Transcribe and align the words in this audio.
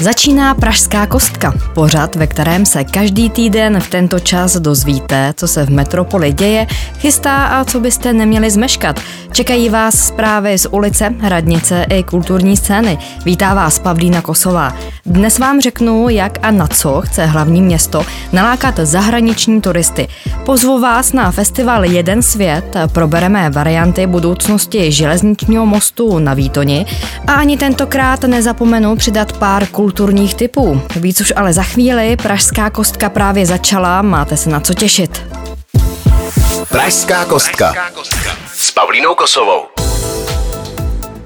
Začíná 0.00 0.54
Pražská 0.54 1.06
kostka, 1.06 1.54
pořad, 1.74 2.14
ve 2.14 2.26
kterém 2.26 2.66
se 2.66 2.84
každý 2.84 3.30
týden 3.30 3.80
v 3.80 3.90
tento 3.90 4.20
čas 4.20 4.56
dozvíte, 4.56 5.32
co 5.36 5.48
se 5.48 5.66
v 5.66 5.70
metropoli 5.70 6.32
děje, 6.32 6.66
chystá 6.98 7.36
a 7.36 7.64
co 7.64 7.80
byste 7.80 8.12
neměli 8.12 8.50
zmeškat. 8.50 9.00
Čekají 9.32 9.68
vás 9.68 9.94
zprávy 9.94 10.58
z 10.58 10.66
ulice, 10.70 11.14
radnice 11.20 11.86
i 11.90 12.02
kulturní 12.02 12.56
scény. 12.56 12.98
Vítá 13.24 13.54
vás 13.54 13.78
Pavlína 13.78 14.22
Kosová. 14.22 14.76
Dnes 15.06 15.38
vám 15.38 15.60
řeknu, 15.60 16.08
jak 16.08 16.38
a 16.42 16.50
na 16.50 16.66
co 16.66 17.00
chce 17.00 17.26
hlavní 17.26 17.62
město 17.62 18.06
nalákat 18.32 18.76
zahraniční 18.78 19.60
turisty. 19.60 20.08
Pozvu 20.46 20.80
vás 20.80 21.12
na 21.12 21.30
festival 21.30 21.84
Jeden 21.84 22.22
svět, 22.22 22.76
probereme 22.92 23.50
varianty 23.50 24.06
budoucnosti 24.06 24.92
železničního 24.92 25.66
mostu 25.66 26.18
na 26.18 26.34
Výtoni 26.34 26.86
a 27.26 27.32
ani 27.32 27.56
tentokrát 27.56 28.22
nezapomenu 28.22 28.96
přidat 28.96 29.32
pár 29.32 29.66
kulturních 29.66 29.87
typů. 30.36 30.80
Víc 30.96 31.20
už 31.20 31.32
ale 31.36 31.52
za 31.52 31.62
chvíli, 31.62 32.16
Pražská 32.16 32.70
kostka 32.70 33.08
právě 33.08 33.46
začala, 33.46 34.02
máte 34.02 34.36
se 34.36 34.50
na 34.50 34.60
co 34.60 34.74
těšit. 34.74 35.22
Pražská 36.68 37.24
kostka 37.24 37.74
s 38.54 38.70
Pavlínou 38.70 39.14
Kosovou. 39.14 39.62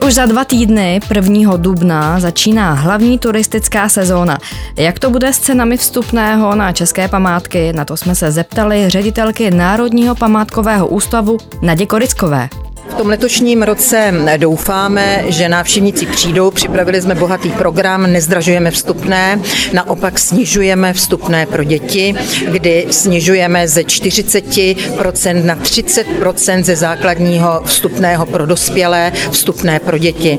Už 0.07 0.15
za 0.15 0.27
dva 0.27 0.45
týdny, 0.45 1.01
1. 1.15 1.57
dubna, 1.57 2.21
začíná 2.21 2.73
hlavní 2.73 3.19
turistická 3.19 3.89
sezóna. 3.89 4.39
Jak 4.77 4.99
to 4.99 5.11
bude 5.11 5.33
s 5.33 5.39
cenami 5.39 5.77
vstupného 5.77 6.55
na 6.55 6.73
české 6.73 7.09
památky, 7.09 7.73
na 7.73 7.85
to 7.85 7.97
jsme 7.97 8.15
se 8.15 8.33
zeptali 8.33 8.91
ředitelky 8.91 9.51
Národního 9.51 10.15
památkového 10.15 10.87
ústavu 10.87 11.39
Nadě 11.63 11.87
Korickové. 11.87 12.49
V 12.93 12.95
tom 12.95 13.09
letošním 13.09 13.63
roce 13.63 14.15
doufáme, 14.37 15.25
že 15.29 15.49
návštěvníci 15.49 16.07
přijdou. 16.07 16.51
Připravili 16.51 17.03
jsme 17.03 17.15
bohatý 17.15 17.51
program, 17.51 18.13
nezdražujeme 18.13 18.71
vstupné, 18.71 19.41
naopak 19.73 20.19
snižujeme 20.19 20.93
vstupné 20.93 21.47
pro 21.47 21.65
děti, 21.65 22.15
kdy 22.49 22.87
snižujeme 22.91 23.69
ze 23.69 23.81
40% 23.81 25.45
na 25.45 25.57
30% 25.57 26.63
ze 26.63 26.77
základního 26.77 27.63
vstupného 27.65 28.27
pro 28.27 28.47
dospělé, 28.47 29.13
vstupné 29.31 29.81
pro 29.81 29.99
děti. 29.99 30.39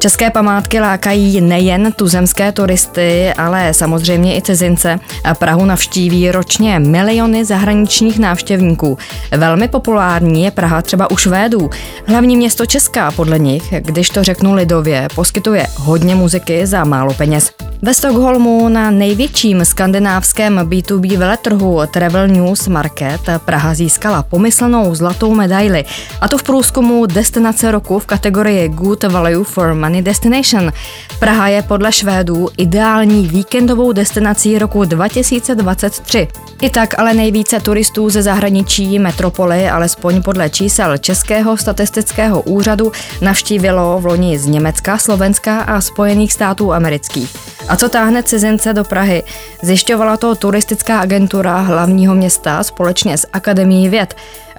České 0.00 0.30
památky 0.30 0.80
lákají 0.80 1.40
nejen 1.40 1.92
tuzemské 1.92 2.52
turisty, 2.52 3.32
ale 3.32 3.74
samozřejmě 3.74 4.36
i 4.36 4.42
cizince. 4.42 4.98
Prahu 5.38 5.64
navštíví 5.64 6.30
ročně 6.30 6.78
miliony 6.78 7.44
zahraničních 7.44 8.18
návštěvníků. 8.18 8.98
Velmi 9.36 9.68
populární 9.68 10.44
je 10.44 10.50
Praha 10.50 10.82
třeba 10.82 11.10
u 11.10 11.16
Švédů. 11.16 11.70
Hlavní 12.06 12.36
město 12.36 12.66
Česká 12.66 13.10
podle 13.10 13.38
nich, 13.38 13.74
když 13.80 14.10
to 14.10 14.24
řeknu 14.24 14.54
lidově, 14.54 15.08
poskytuje 15.14 15.66
hodně 15.76 16.14
muziky 16.14 16.66
za 16.66 16.84
málo 16.84 17.14
peněz. 17.14 17.50
Ve 17.82 17.94
Stockholmu 17.94 18.68
na 18.68 18.90
největším 18.90 19.64
skandinávském 19.64 20.58
B2B 20.58 21.18
veletrhu 21.18 21.80
Travel 21.90 22.28
News 22.28 22.68
Market 22.68 23.20
Praha 23.44 23.74
získala 23.74 24.22
pomyslnou 24.22 24.94
zlatou 24.94 25.34
medaili, 25.34 25.84
a 26.20 26.28
to 26.28 26.38
v 26.38 26.42
průzkumu 26.42 27.06
destinace 27.06 27.70
roku 27.70 27.98
v 27.98 28.06
kategorii 28.06 28.68
Good 28.68 29.04
Value 29.04 29.44
for 29.44 29.74
Money 29.74 30.02
Destination. 30.02 30.72
Praha 31.18 31.48
je 31.48 31.62
podle 31.62 31.92
Švédů 31.92 32.48
ideální 32.56 33.26
víkendovou 33.26 33.92
destinací 33.92 34.58
roku 34.58 34.84
2023. 34.84 36.28
I 36.62 36.70
tak 36.70 36.98
ale 36.98 37.14
nejvíce 37.14 37.60
turistů 37.60 38.10
ze 38.10 38.22
zahraničí 38.22 38.98
metropoly, 38.98 39.68
alespoň 39.68 40.22
podle 40.22 40.50
čísel 40.50 40.98
Českého 40.98 41.56
statistického 41.56 42.42
úřadu, 42.42 42.92
navštívilo 43.20 44.00
v 44.00 44.06
loni 44.06 44.38
z 44.38 44.46
Německa, 44.46 44.98
Slovenska 44.98 45.60
a 45.60 45.80
Spojených 45.80 46.32
států 46.32 46.72
amerických. 46.72 47.36
A 47.70 47.76
co 47.76 47.88
táhne 47.88 48.22
cizince 48.22 48.74
do 48.74 48.84
Prahy? 48.84 49.22
Zjišťovala 49.62 50.16
to 50.16 50.34
turistická 50.34 51.00
agentura 51.00 51.60
hlavního 51.60 52.14
města 52.14 52.62
společně 52.62 53.18
s 53.18 53.26
Akademií 53.32 53.88
věd. 53.88 54.14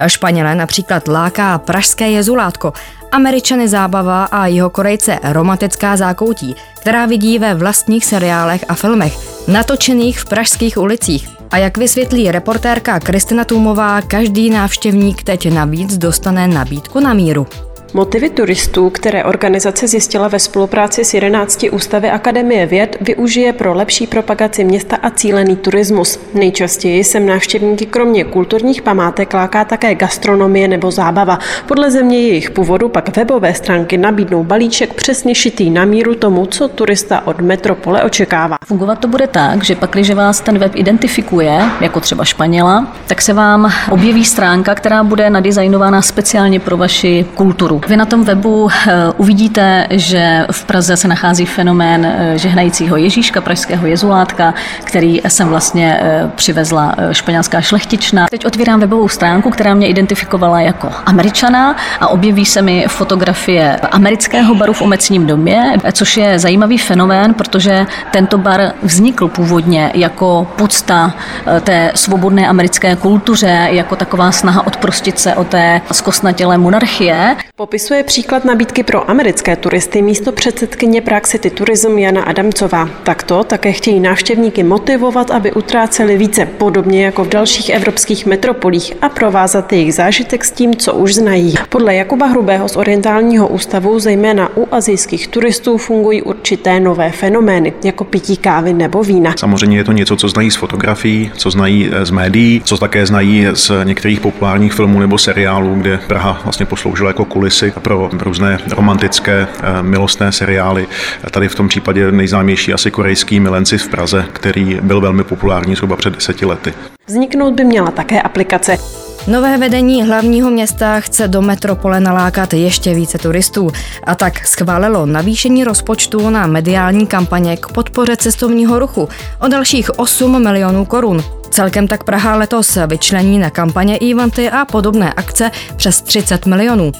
Španělé 0.06 0.54
například 0.54 1.08
láká 1.08 1.58
pražské 1.58 2.10
jezulátko, 2.10 2.72
Američany 3.12 3.68
zábava 3.68 4.24
a 4.24 4.46
jeho 4.46 4.70
korejce 4.70 5.18
romantická 5.22 5.96
zákoutí, 5.96 6.56
která 6.80 7.06
vidí 7.06 7.38
ve 7.38 7.54
vlastních 7.54 8.04
seriálech 8.04 8.64
a 8.68 8.74
filmech, 8.74 9.18
natočených 9.48 10.20
v 10.20 10.24
pražských 10.24 10.78
ulicích. 10.78 11.28
A 11.50 11.58
jak 11.58 11.78
vysvětlí 11.78 12.30
reportérka 12.30 13.00
Kristina 13.00 13.44
Tumová, 13.44 14.02
každý 14.02 14.50
návštěvník 14.50 15.22
teď 15.22 15.50
navíc 15.50 15.98
dostane 15.98 16.48
nabídku 16.48 17.00
na 17.00 17.14
míru. 17.14 17.46
Motivy 17.94 18.30
turistů, 18.30 18.90
které 18.90 19.24
organizace 19.24 19.88
zjistila 19.88 20.28
ve 20.28 20.38
spolupráci 20.38 21.04
s 21.04 21.14
11 21.14 21.64
ústavy 21.72 22.10
Akademie 22.10 22.66
věd, 22.66 22.96
využije 23.00 23.52
pro 23.52 23.74
lepší 23.74 24.06
propagaci 24.06 24.64
města 24.64 24.96
a 24.96 25.10
cílený 25.10 25.56
turismus. 25.56 26.20
Nejčastěji 26.34 27.04
sem 27.04 27.26
návštěvníky 27.26 27.86
kromě 27.86 28.24
kulturních 28.24 28.82
památek 28.82 29.34
láká 29.34 29.64
také 29.64 29.94
gastronomie 29.94 30.68
nebo 30.68 30.90
zábava. 30.90 31.38
Podle 31.66 31.90
země 31.90 32.20
jejich 32.20 32.50
původu 32.50 32.88
pak 32.88 33.16
webové 33.16 33.54
stránky 33.54 33.98
nabídnou 33.98 34.44
balíček 34.44 34.94
přesně 34.94 35.34
šitý 35.34 35.70
na 35.70 35.84
míru 35.84 36.14
tomu, 36.14 36.46
co 36.46 36.68
turista 36.68 37.26
od 37.26 37.40
metropole 37.40 38.02
očekává. 38.02 38.56
Fungovat 38.64 38.98
to 38.98 39.08
bude 39.08 39.26
tak, 39.26 39.64
že 39.64 39.74
pak, 39.74 39.90
když 39.90 40.10
vás 40.10 40.40
ten 40.40 40.58
web 40.58 40.72
identifikuje, 40.74 41.62
jako 41.80 42.00
třeba 42.00 42.24
Španěla, 42.24 42.96
tak 43.06 43.22
se 43.22 43.32
vám 43.32 43.72
objeví 43.90 44.24
stránka, 44.24 44.74
která 44.74 45.02
bude 45.02 45.30
nadizajnována 45.30 46.02
speciálně 46.02 46.60
pro 46.60 46.76
vaši 46.76 47.26
kulturu. 47.34 47.81
Vy 47.88 47.96
na 47.96 48.06
tom 48.06 48.24
webu 48.24 48.68
eh, 48.70 48.92
uvidíte, 49.16 49.86
že 49.90 50.46
v 50.50 50.64
Praze 50.64 50.96
se 50.96 51.08
nachází 51.08 51.46
fenomén 51.46 52.06
eh, 52.06 52.38
žehnajícího 52.38 52.96
Ježíška, 52.96 53.40
pražského 53.40 53.86
jezulátka, 53.86 54.54
který 54.84 55.20
jsem 55.28 55.48
vlastně 55.48 56.00
eh, 56.02 56.30
přivezla 56.34 56.94
španělská 57.12 57.60
šlechtična. 57.60 58.26
Teď 58.30 58.46
otvírám 58.46 58.80
webovou 58.80 59.08
stránku, 59.08 59.50
která 59.50 59.74
mě 59.74 59.86
identifikovala 59.86 60.60
jako 60.60 60.90
američana 61.06 61.76
a 62.00 62.08
objeví 62.08 62.46
se 62.46 62.62
mi 62.62 62.84
fotografie 62.88 63.76
amerického 63.76 64.54
baru 64.54 64.72
v 64.72 64.82
Omecním 64.82 65.26
domě, 65.26 65.76
což 65.92 66.16
je 66.16 66.38
zajímavý 66.38 66.78
fenomén, 66.78 67.34
protože 67.34 67.86
tento 68.10 68.38
bar 68.38 68.72
vznikl 68.82 69.28
původně 69.28 69.90
jako 69.94 70.46
podsta 70.56 71.14
té 71.60 71.92
svobodné 71.94 72.48
americké 72.48 72.96
kultuře, 72.96 73.68
jako 73.70 73.96
taková 73.96 74.32
snaha 74.32 74.66
odprostit 74.66 75.18
se 75.18 75.34
o 75.34 75.44
té 75.44 75.80
zkostnatělé 75.92 76.58
monarchie. 76.58 77.36
Popisuje 77.72 78.02
příklad 78.02 78.44
nabídky 78.44 78.82
pro 78.82 79.10
americké 79.10 79.56
turisty 79.56 80.02
místo 80.02 80.32
předsedkyně 80.32 81.00
Prague 81.00 81.26
City 81.26 81.50
Tourism 81.50 81.98
Jana 81.98 82.22
Adamcová. 82.22 82.88
Takto 83.02 83.44
také 83.44 83.72
chtějí 83.72 84.00
návštěvníky 84.00 84.62
motivovat, 84.62 85.30
aby 85.30 85.52
utráceli 85.52 86.16
více, 86.16 86.46
podobně 86.46 87.04
jako 87.04 87.24
v 87.24 87.28
dalších 87.28 87.70
evropských 87.70 88.26
metropolích 88.26 88.92
a 89.02 89.08
provázat 89.08 89.72
jejich 89.72 89.94
zážitek 89.94 90.44
s 90.44 90.50
tím, 90.50 90.74
co 90.74 90.94
už 90.94 91.14
znají. 91.14 91.54
Podle 91.68 91.94
Jakuba 91.94 92.26
Hrubého 92.26 92.68
z 92.68 92.76
Orientálního 92.76 93.48
ústavu, 93.48 93.98
zejména 93.98 94.56
u 94.56 94.68
azijských 94.70 95.28
turistů, 95.28 95.78
fungují 95.78 96.22
určité 96.22 96.80
nové 96.80 97.10
fenomény, 97.10 97.72
jako 97.84 98.04
pití 98.04 98.36
kávy 98.36 98.72
nebo 98.72 99.02
vína. 99.02 99.34
Samozřejmě 99.38 99.76
je 99.76 99.84
to 99.84 99.92
něco, 99.92 100.16
co 100.16 100.28
znají 100.28 100.50
z 100.50 100.56
fotografií, 100.56 101.30
co 101.36 101.50
znají 101.50 101.90
eh, 101.92 102.06
z 102.06 102.10
médií, 102.10 102.62
co 102.64 102.78
také 102.78 103.06
znají 103.06 103.46
z 103.52 103.70
některých 103.84 104.20
populárních 104.20 104.72
filmů 104.72 105.00
nebo 105.00 105.18
seriálů, 105.18 105.74
kde 105.74 105.98
Praha 106.06 106.40
vlastně 106.44 106.66
posloužila 106.66 107.10
jako 107.10 107.24
kulisy 107.24 107.61
kulisy 107.70 107.80
pro 107.80 108.10
různé 108.12 108.58
romantické 108.70 109.46
eh, 109.62 109.82
milostné 109.82 110.32
seriály. 110.32 110.88
Tady 111.30 111.48
v 111.48 111.54
tom 111.54 111.68
případě 111.68 112.12
nejznámější 112.12 112.72
asi 112.72 112.90
korejský 112.90 113.40
Milenci 113.40 113.78
v 113.78 113.88
Praze, 113.88 114.24
který 114.32 114.78
byl 114.82 115.00
velmi 115.00 115.24
populární 115.24 115.74
zhruba 115.74 115.96
před 115.96 116.14
deseti 116.14 116.46
lety. 116.46 116.74
Vzniknout 117.06 117.54
by 117.54 117.64
měla 117.64 117.90
také 117.90 118.22
aplikace. 118.22 118.78
Nové 119.26 119.58
vedení 119.58 120.04
hlavního 120.04 120.50
města 120.50 121.00
chce 121.00 121.28
do 121.28 121.42
metropole 121.42 122.00
nalákat 122.00 122.54
ještě 122.54 122.94
více 122.94 123.18
turistů 123.18 123.70
a 124.04 124.14
tak 124.14 124.46
schválilo 124.46 125.06
navýšení 125.06 125.64
rozpočtu 125.64 126.30
na 126.30 126.46
mediální 126.46 127.06
kampaně 127.06 127.56
k 127.56 127.66
podpoře 127.66 128.16
cestovního 128.16 128.78
ruchu 128.78 129.08
o 129.40 129.48
dalších 129.48 129.98
8 129.98 130.42
milionů 130.42 130.84
korun. 130.84 131.24
Celkem 131.50 131.88
tak 131.88 132.04
Praha 132.04 132.36
letos 132.36 132.78
vyčlení 132.86 133.38
na 133.38 133.50
kampaně 133.50 133.98
eventy 133.98 134.50
a 134.50 134.64
podobné 134.64 135.12
akce 135.12 135.50
přes 135.76 136.02
30 136.02 136.46
milionů. 136.46 136.92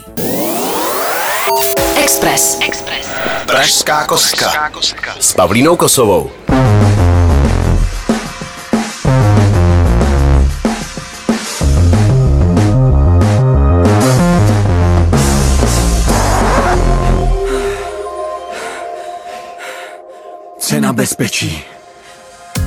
Express. 1.97 2.59
Express. 2.61 3.09
Pražská 3.47 4.07
kostka. 4.07 4.71
S 5.21 5.33
Pavlínou 5.33 5.77
Kosovou. 5.77 6.31
Cena 20.59 20.93
bezpečí. 20.93 21.65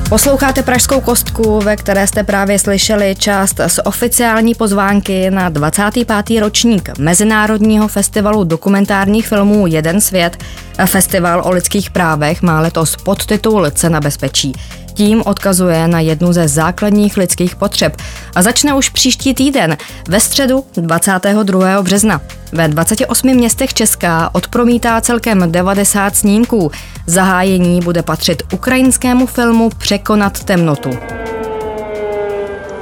Posloucháte 0.10 0.64
Pražskou 0.64 1.02
kostku, 1.02 1.60
ve 1.60 1.76
které 1.76 2.08
jste 2.08 2.24
právě 2.24 2.60
slyšeli 2.60 3.16
část 3.16 3.60
z 3.68 3.80
oficiální 3.86 4.56
pozvánky 4.56 5.32
na 5.32 5.50
25. 5.50 6.40
ročník 6.40 6.90
Mezinárodního 7.00 7.88
festivalu 7.88 8.44
dokumentárních 8.44 9.28
filmů 9.28 9.68
Jeden 9.68 10.02
svět. 10.02 10.38
Festival 10.86 11.42
o 11.46 11.52
lidských 11.52 11.90
právech 11.90 12.42
má 12.42 12.60
letos 12.60 12.96
podtitul 12.96 13.70
Cena 13.72 14.00
bezpečí. 14.00 14.54
Tím 14.94 15.24
odkazuje 15.26 15.88
na 15.88 16.00
jednu 16.00 16.34
ze 16.34 16.48
základních 16.48 17.18
lidských 17.18 17.56
potřeb 17.56 18.02
a 18.36 18.42
začne 18.42 18.74
už 18.74 18.90
příští 18.90 19.34
týden, 19.34 19.78
ve 20.08 20.20
středu 20.20 20.64
22. 20.74 21.82
března. 21.82 22.22
Ve 22.52 22.68
28 22.68 23.34
městech 23.34 23.74
Česká 23.74 24.30
odpromítá 24.34 25.02
celkem 25.02 25.52
90 25.52 26.16
snímků. 26.16 26.72
Zahájení 27.06 27.80
bude 27.80 28.04
patřit 28.04 28.44
ukrajinskému 28.54 29.26
filmu 29.26 29.70
Překonat 29.78 30.44
temnotu. 30.44 30.90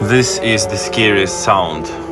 This 0.09 0.39
is 0.43 0.65
the 0.65 0.75
scariest 0.77 1.43
sound. 1.43 2.02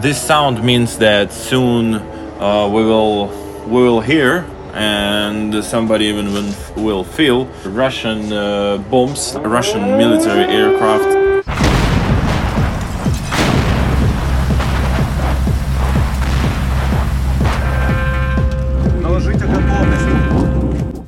This 0.00 0.26
sound 0.26 0.64
means 0.64 0.96
that 0.96 1.30
soon 1.30 1.94
uh, 1.94 2.66
we 2.72 2.82
will 2.82 3.28
we 3.66 3.82
will 3.82 4.00
hear 4.00 4.46
and 4.72 5.62
somebody 5.62 6.06
even 6.06 6.54
will 6.74 7.04
feel 7.04 7.46
Russian 7.66 8.32
uh, 8.32 8.78
bombs, 8.90 9.36
Russian 9.44 9.98
military 9.98 10.44
aircraft. 10.44 11.04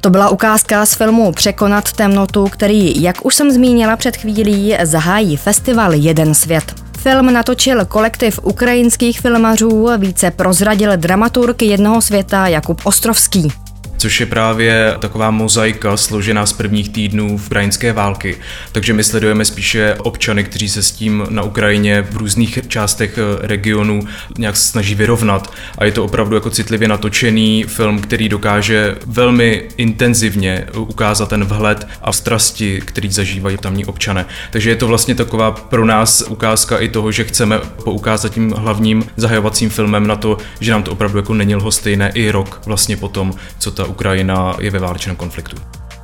To 0.00 0.10
byla 0.10 0.30
ukázka 0.30 0.86
z 0.86 0.94
filmu 0.94 1.32
Překonat 1.32 1.92
temnotu, 1.92 2.46
který, 2.46 3.02
jak 3.02 3.26
už 3.26 3.34
jsem 3.34 3.50
zmínila 3.50 3.96
před 3.96 4.16
chvílí, 4.16 4.76
zahájí 4.82 5.36
festival 5.36 5.92
Jeden 5.94 6.34
svět. 6.34 6.91
Film 7.02 7.32
natočil 7.32 7.84
kolektiv 7.84 8.40
ukrajinských 8.42 9.20
filmařů, 9.20 9.88
více 9.98 10.30
prozradil 10.30 10.96
dramaturg 10.96 11.62
jednoho 11.62 12.02
světa 12.02 12.46
Jakub 12.46 12.80
Ostrovský 12.84 13.52
což 13.96 14.20
je 14.20 14.26
právě 14.26 14.94
taková 14.98 15.30
mozaika 15.30 15.96
složená 15.96 16.46
z 16.46 16.52
prvních 16.52 16.88
týdnů 16.88 17.34
ukrajinské 17.34 17.92
války. 17.92 18.36
Takže 18.72 18.92
my 18.92 19.04
sledujeme 19.04 19.44
spíše 19.44 19.94
občany, 19.98 20.44
kteří 20.44 20.68
se 20.68 20.82
s 20.82 20.90
tím 20.90 21.26
na 21.30 21.42
Ukrajině 21.42 22.02
v 22.10 22.16
různých 22.16 22.58
částech 22.68 23.18
eh, 23.18 23.46
regionu 23.46 24.00
nějak 24.38 24.56
snaží 24.56 24.94
vyrovnat. 24.94 25.52
A 25.78 25.84
je 25.84 25.92
to 25.92 26.04
opravdu 26.04 26.34
jako 26.34 26.50
citlivě 26.50 26.88
natočený 26.88 27.64
film, 27.68 28.00
který 28.00 28.28
dokáže 28.28 28.96
velmi 29.06 29.62
intenzivně 29.76 30.66
ukázat 30.76 31.28
ten 31.28 31.44
vhled 31.44 31.86
a 32.02 32.12
strasti, 32.12 32.82
který 32.84 33.12
zažívají 33.12 33.56
tamní 33.56 33.84
občané. 33.84 34.26
Takže 34.50 34.70
je 34.70 34.76
to 34.76 34.86
vlastně 34.86 35.14
taková 35.14 35.50
pro 35.50 35.84
nás 35.84 36.24
ukázka 36.28 36.78
i 36.78 36.88
toho, 36.88 37.12
že 37.12 37.24
chceme 37.24 37.58
poukázat 37.84 38.34
tím 38.34 38.50
hlavním 38.50 39.04
zahajovacím 39.16 39.70
filmem 39.70 40.06
na 40.06 40.16
to, 40.16 40.38
že 40.60 40.72
nám 40.72 40.82
to 40.82 40.92
opravdu 40.92 41.18
jako 41.18 41.34
není 41.34 41.54
lhostejné 41.54 42.12
i 42.14 42.30
rok 42.30 42.60
vlastně 42.66 42.96
potom, 42.96 43.34
co 43.58 43.70
ta 43.70 43.81
Ukrajina 43.86 44.56
je 44.60 44.70
ve 44.70 44.78
válečném 44.78 45.16
konfliktu. 45.16 45.56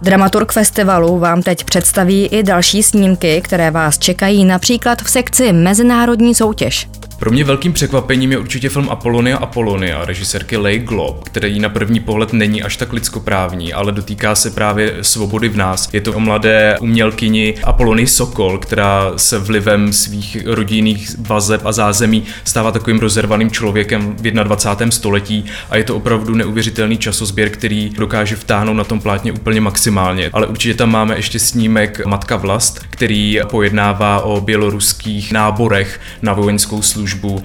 Dramaturg 0.03 0.53
festivalu 0.53 1.19
vám 1.19 1.43
teď 1.43 1.65
představí 1.65 2.27
i 2.27 2.43
další 2.43 2.83
snímky, 2.83 3.41
které 3.41 3.71
vás 3.71 3.99
čekají 3.99 4.45
například 4.45 5.03
v 5.03 5.11
sekci 5.11 5.53
Mezinárodní 5.53 6.35
soutěž. 6.35 6.89
Pro 7.19 7.31
mě 7.31 7.45
velkým 7.45 7.73
překvapením 7.73 8.33
je 8.33 8.39
určitě 8.39 8.69
film 8.69 8.89
Apolonia 8.91 9.37
Apolonia 9.37 10.05
režisérky 10.05 10.57
Lay 10.57 10.79
Glob, 10.79 11.25
který 11.25 11.61
na 11.61 11.69
první 11.69 12.01
pohled 12.01 12.33
není 12.33 12.63
až 12.63 12.77
tak 12.77 12.93
lidskoprávní, 12.93 13.73
ale 13.73 13.93
dotýká 13.93 14.35
se 14.35 14.51
právě 14.51 14.95
svobody 15.03 15.49
v 15.49 15.57
nás. 15.57 15.89
Je 15.93 16.01
to 16.01 16.13
o 16.13 16.21
mladé 16.21 16.77
umělkyni 16.81 17.55
Apolony 17.65 18.07
Sokol, 18.07 18.59
která 18.59 19.13
se 19.17 19.39
vlivem 19.39 19.93
svých 19.93 20.37
rodinných 20.47 21.11
vazeb 21.19 21.67
a 21.67 21.73
zázemí 21.73 22.25
stává 22.45 22.73
takovým 22.73 22.99
rozervaným 22.99 23.51
člověkem 23.51 24.17
v 24.17 24.23
21. 24.23 24.91
století 24.91 25.45
a 25.71 25.77
je 25.77 25.85
to 25.85 25.97
opravdu 25.97 26.35
neuvěřitelný 26.35 26.99
časozběr, 26.99 27.51
který 27.51 27.91
dokáže 27.91 28.37
vtáhnout 28.37 28.77
na 28.77 28.85
tom 28.85 29.01
plátně 29.01 29.33
úplně 29.33 29.61
maximálně. 29.61 30.31
Ale 30.33 30.47
určitě 30.47 30.75
tam 30.75 30.91
máme 30.91 31.17
ještě 31.17 31.39
snímek 31.39 32.07
Matka 32.07 32.37
Vlast, 32.37 32.81
který 32.91 33.41
pojednává 33.51 34.21
o 34.21 34.41
běloruských 34.41 35.33
náborech 35.33 36.01
na 36.23 36.33
vojenskou 36.33 36.83
službu 36.83 37.08
službu. 37.09 37.43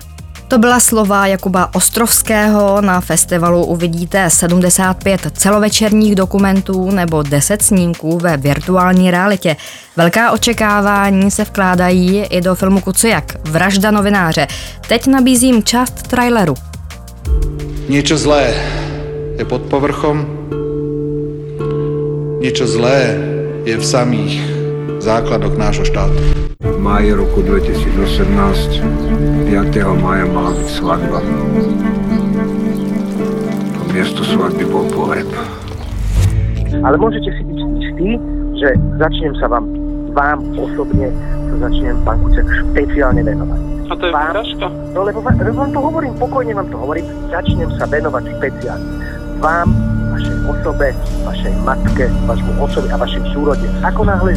To 0.47 0.57
byla 0.57 0.79
slova 0.79 1.27
Jakuba 1.27 1.69
Ostrovského. 1.75 2.81
Na 2.81 3.01
festivalu 3.01 3.65
uvidíte 3.65 4.29
75 4.29 5.21
celovečerních 5.33 6.15
dokumentů 6.15 6.91
nebo 6.91 7.23
10 7.23 7.61
snímků 7.61 8.19
ve 8.19 8.37
virtuální 8.37 9.11
realitě. 9.11 9.55
Velká 9.97 10.31
očekávání 10.31 11.31
se 11.31 11.43
vkládají 11.43 12.19
i 12.19 12.41
do 12.41 12.55
filmu 12.55 12.81
Kucujak, 12.81 13.47
Vražda 13.49 13.91
novináře. 13.91 14.47
Teď 14.87 15.07
nabízím 15.07 15.63
část 15.63 16.07
traileru. 16.07 16.53
Něco 17.89 18.17
zlé 18.17 18.53
je 19.37 19.45
pod 19.45 19.61
povrchom, 19.61 20.25
něco 22.41 22.67
zlé 22.67 23.17
je 23.63 23.77
v 23.77 23.85
samých 23.85 24.41
základoch 24.99 25.57
nášho 25.57 25.85
štátu 25.85 26.43
máji 26.83 27.13
roku 27.13 27.41
2018, 27.41 28.69
5. 29.53 29.69
mája 30.01 30.25
mala 30.33 30.49
byť 30.57 30.65
svadba. 30.65 31.21
To 33.69 33.81
miesto 33.93 34.25
svadby 34.25 34.65
bol 34.65 34.89
pohreb. 34.89 35.29
Ale 36.81 36.97
môžete 36.97 37.29
si 37.37 37.41
byť 37.45 37.59
istí, 37.85 38.09
že 38.57 38.73
začnem 38.97 39.37
sa 39.37 39.45
vám, 39.53 39.69
vám 40.17 40.41
osobne 40.57 41.13
sa 41.53 41.69
začnem, 41.69 42.01
pán 42.01 42.17
Kuciak, 42.25 42.49
špeciálne 42.49 43.21
venovať. 43.21 43.61
A 43.89 43.93
to 43.93 44.09
je 44.09 44.13
vám, 44.17 44.33
No 44.97 45.05
lebo 45.05 45.21
vám, 45.21 45.37
vám 45.37 45.69
to 45.69 45.79
hovorím, 45.85 46.17
pokojne 46.17 46.57
vám 46.57 46.73
to 46.73 46.77
hovorím, 46.81 47.05
začnem 47.29 47.69
sa 47.77 47.85
venovať 47.85 48.33
špeciálne. 48.33 48.85
Vám, 49.37 49.69
vašej 50.17 50.37
osobe, 50.49 50.97
vašej 51.29 51.53
matke, 51.61 52.09
vašmu 52.25 52.57
osobe 52.57 52.89
a 52.89 52.97
vašej 52.97 53.21
súrode. 53.37 53.69
Ako 53.85 54.01
náhle 54.01 54.33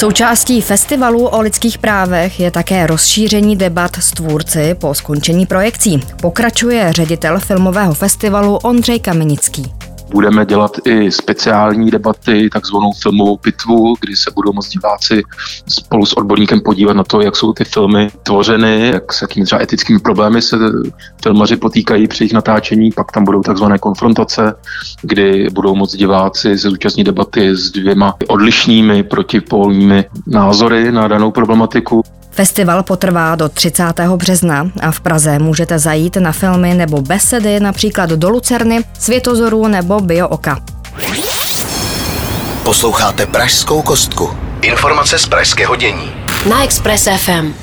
Součástí 0.00 0.60
festivalu 0.60 1.26
o 1.26 1.40
lidských 1.40 1.78
právech 1.78 2.40
je 2.40 2.50
také 2.50 2.86
rozšíření 2.86 3.56
debat 3.56 3.96
s 3.96 4.10
tvůrci 4.10 4.74
po 4.74 4.94
skončení 4.94 5.46
projekcí. 5.46 6.02
Pokračuje 6.22 6.92
ředitel 6.92 7.38
filmového 7.38 7.94
festivalu 7.94 8.56
Ondřej 8.56 9.00
Kamenický. 9.00 9.72
Budeme 10.10 10.46
dělat 10.46 10.72
i 10.84 11.10
speciální 11.10 11.90
debaty, 11.90 12.50
takzvanou 12.52 12.92
filmovou 12.92 13.36
pitvu, 13.36 13.94
kdy 14.00 14.16
se 14.16 14.30
budou 14.34 14.52
moct 14.52 14.68
diváci 14.68 15.22
spolu 15.68 16.06
s 16.06 16.16
odborníkem 16.16 16.60
podívat 16.60 16.92
na 16.96 17.04
to, 17.04 17.20
jak 17.20 17.36
jsou 17.36 17.52
ty 17.52 17.64
filmy 17.64 18.10
tvořeny, 18.22 18.90
jak 18.92 19.12
s 19.12 19.22
jakými 19.22 19.46
třeba 19.46 19.62
etickými 19.62 19.98
problémy 19.98 20.42
se 20.42 20.56
filmaři 21.22 21.56
potýkají 21.56 22.08
při 22.08 22.24
jejich 22.24 22.32
natáčení. 22.32 22.90
Pak 22.92 23.12
tam 23.12 23.24
budou 23.24 23.42
takzvané 23.42 23.78
konfrontace, 23.78 24.54
kdy 25.02 25.48
budou 25.52 25.74
moct 25.74 25.96
diváci 25.96 26.58
se 26.58 26.68
zúčastnit 26.68 27.04
debaty 27.04 27.56
s 27.56 27.70
dvěma 27.70 28.14
odlišnými 28.28 29.02
protipolními 29.02 30.04
názory 30.26 30.92
na 30.92 31.08
danou 31.08 31.30
problematiku. 31.30 32.02
Festival 32.40 32.82
potrvá 32.82 33.34
do 33.34 33.48
30. 33.48 33.84
března 34.16 34.70
a 34.80 34.90
v 34.90 35.00
Praze 35.00 35.38
můžete 35.38 35.78
zajít 35.78 36.16
na 36.16 36.32
filmy 36.32 36.74
nebo 36.74 37.02
besedy 37.02 37.60
například 37.60 38.10
do 38.10 38.30
Lucerny, 38.30 38.84
Světozoru 38.98 39.68
nebo 39.68 40.00
Biooka. 40.00 40.58
Posloucháte 42.62 43.26
Pražskou 43.26 43.82
kostku. 43.82 44.30
Informace 44.62 45.18
z 45.18 45.26
pražského 45.26 45.76
dění. 45.76 46.12
Na 46.50 46.64
Express 46.64 47.08
FM. 47.16 47.54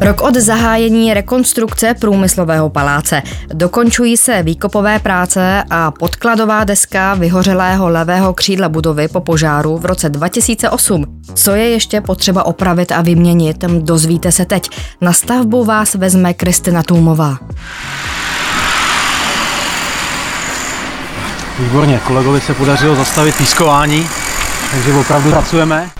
Rok 0.00 0.20
od 0.22 0.34
zahájení 0.34 1.14
rekonstrukce 1.14 1.94
průmyslového 1.94 2.70
paláce. 2.70 3.22
Dokončují 3.54 4.16
se 4.16 4.42
výkopové 4.42 4.98
práce 4.98 5.64
a 5.70 5.90
podkladová 5.90 6.64
deska 6.64 7.14
vyhořelého 7.14 7.88
levého 7.88 8.34
křídla 8.34 8.68
budovy 8.68 9.08
po 9.08 9.20
požáru 9.20 9.78
v 9.78 9.86
roce 9.86 10.08
2008. 10.08 11.04
Co 11.34 11.50
je 11.50 11.68
ještě 11.68 12.00
potřeba 12.00 12.46
opravit 12.46 12.92
a 12.92 13.02
vyměnit, 13.02 13.64
dozvíte 13.64 14.32
se 14.32 14.44
teď. 14.44 14.70
Na 15.00 15.12
stavbu 15.12 15.64
vás 15.64 15.94
vezme 15.94 16.34
Kristina 16.34 16.82
Tůmová. 16.82 17.38
Výborně, 21.58 22.00
kolegovi 22.06 22.40
se 22.40 22.54
podařilo 22.54 22.94
zastavit 22.96 23.36
pískování, 23.36 24.08
takže 24.70 24.92
opravdu 24.92 25.30
pracujeme. 25.30 25.90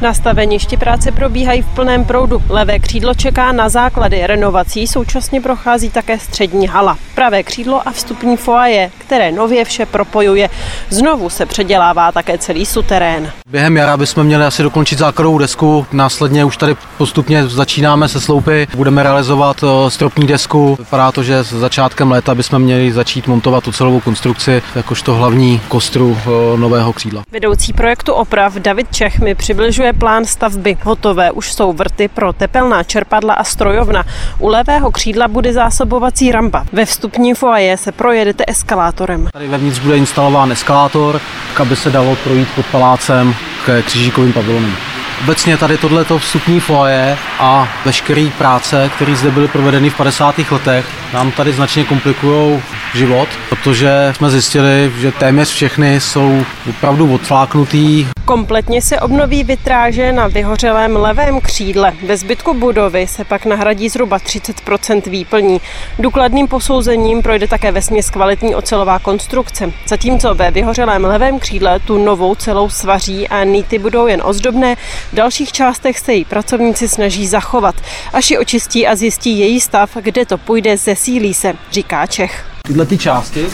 Na 0.00 0.14
staveništi 0.14 0.76
práce 0.76 1.12
probíhají 1.12 1.62
v 1.62 1.66
plném 1.66 2.04
proudu. 2.04 2.42
Levé 2.48 2.78
křídlo 2.78 3.14
čeká 3.14 3.52
na 3.52 3.68
základy 3.68 4.26
renovací, 4.26 4.86
současně 4.86 5.40
prochází 5.40 5.90
také 5.90 6.18
střední 6.18 6.68
hala. 6.68 6.98
Pravé 7.14 7.42
křídlo 7.42 7.88
a 7.88 7.90
vstupní 7.90 8.36
foaje, 8.36 8.90
které 8.98 9.32
nově 9.32 9.64
vše 9.64 9.86
propojuje. 9.86 10.50
Znovu 10.90 11.30
se 11.30 11.46
předělává 11.46 12.12
také 12.12 12.38
celý 12.38 12.66
suterén. 12.66 13.30
Během 13.48 13.76
jara 13.76 13.96
bychom 13.96 14.24
měli 14.24 14.44
asi 14.44 14.62
dokončit 14.62 14.98
základovou 14.98 15.38
desku, 15.38 15.86
následně 15.92 16.44
už 16.44 16.56
tady 16.56 16.76
postupně 16.98 17.46
začínáme 17.46 18.08
se 18.08 18.20
sloupy, 18.20 18.68
budeme 18.76 19.02
realizovat 19.02 19.64
eh, 19.64 19.90
stropní 19.90 20.26
desku. 20.26 20.76
Vypadá 20.78 21.12
to, 21.12 21.22
že 21.22 21.38
s 21.44 21.52
začátkem 21.52 22.10
léta 22.10 22.34
bychom 22.34 22.62
měli 22.62 22.92
začít 22.92 23.26
montovat 23.26 23.64
tu 23.64 23.72
celovou 23.72 24.00
konstrukci, 24.00 24.62
jakožto 24.74 25.14
hlavní 25.14 25.60
kostru 25.68 26.18
eh, 26.20 26.58
nového 26.58 26.92
křídla. 26.92 27.22
Vedoucí 27.32 27.72
projektu 27.72 28.12
oprav 28.12 28.54
David 28.54 28.86
Čech 28.92 29.20
mi 29.20 29.34
přibližuje 29.34 29.85
plán 29.92 30.24
stavby. 30.24 30.76
Hotové 30.82 31.30
už 31.30 31.52
jsou 31.52 31.72
vrty 31.72 32.08
pro 32.08 32.32
tepelná 32.32 32.82
čerpadla 32.82 33.34
a 33.34 33.44
strojovna. 33.44 34.04
U 34.38 34.48
levého 34.48 34.90
křídla 34.90 35.28
bude 35.28 35.52
zásobovací 35.52 36.32
rampa. 36.32 36.64
Ve 36.72 36.84
vstupní 36.84 37.34
foaje 37.34 37.76
se 37.76 37.92
projedete 37.92 38.44
eskalátorem. 38.46 39.28
Tady 39.32 39.48
vevnitř 39.48 39.78
bude 39.78 39.96
instalován 39.96 40.52
eskalátor, 40.52 41.20
aby 41.60 41.76
se 41.76 41.90
dalo 41.90 42.16
projít 42.16 42.48
pod 42.54 42.66
palácem 42.66 43.34
k 43.66 43.82
křížíkovým 43.82 44.32
pavilonům. 44.32 44.76
Obecně 45.20 45.56
tady 45.56 45.78
tohleto 45.78 46.18
vstupní 46.18 46.60
foaje 46.60 47.18
a 47.38 47.68
veškeré 47.84 48.28
práce, 48.38 48.90
které 48.96 49.16
zde 49.16 49.30
byly 49.30 49.48
provedeny 49.48 49.90
v 49.90 49.96
50. 49.96 50.34
letech, 50.50 50.86
nám 51.12 51.32
tady 51.32 51.52
značně 51.52 51.84
komplikují 51.84 52.62
život, 52.94 53.28
protože 53.48 54.12
jsme 54.16 54.30
zjistili, 54.30 54.92
že 54.98 55.12
téměř 55.12 55.48
všechny 55.48 56.00
jsou 56.00 56.44
opravdu 56.70 57.14
odfláknutý. 57.14 58.06
Kompletně 58.26 58.82
se 58.82 59.00
obnoví 59.00 59.44
vitráže 59.44 60.12
na 60.12 60.26
vyhořelém 60.26 60.96
levém 60.96 61.40
křídle. 61.40 61.92
Ve 62.06 62.16
zbytku 62.16 62.54
budovy 62.54 63.06
se 63.06 63.24
pak 63.24 63.44
nahradí 63.44 63.88
zhruba 63.88 64.18
30% 64.18 65.10
výplní. 65.10 65.60
Důkladným 65.98 66.48
posouzením 66.48 67.22
projde 67.22 67.48
také 67.48 67.72
vesměs 67.72 68.10
kvalitní 68.10 68.54
ocelová 68.54 68.98
konstrukce. 68.98 69.72
Zatímco 69.88 70.34
ve 70.34 70.50
vyhořelém 70.50 71.04
levém 71.04 71.38
křídle 71.38 71.80
tu 71.80 72.04
novou 72.04 72.34
celou 72.34 72.68
svaří 72.68 73.28
a 73.28 73.44
nýty 73.44 73.78
budou 73.78 74.06
jen 74.06 74.22
ozdobné, 74.24 74.76
v 75.12 75.14
dalších 75.14 75.52
částech 75.52 75.98
se 75.98 76.14
její 76.14 76.24
pracovníci 76.24 76.88
snaží 76.88 77.26
zachovat. 77.26 77.74
Až 78.12 78.30
ji 78.30 78.38
očistí 78.38 78.86
a 78.86 78.96
zjistí 78.96 79.38
její 79.38 79.60
stav, 79.60 79.96
kde 80.00 80.26
to 80.26 80.38
půjde, 80.38 80.76
zesílí 80.76 81.34
se, 81.34 81.54
říká 81.72 82.06
Čech. 82.06 82.44
Tyhle 82.62 82.86
ty 82.86 82.98
části, 82.98 83.46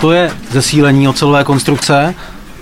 to 0.00 0.12
je 0.12 0.30
zesílení 0.50 1.08
ocelové 1.08 1.44
konstrukce, 1.44 2.14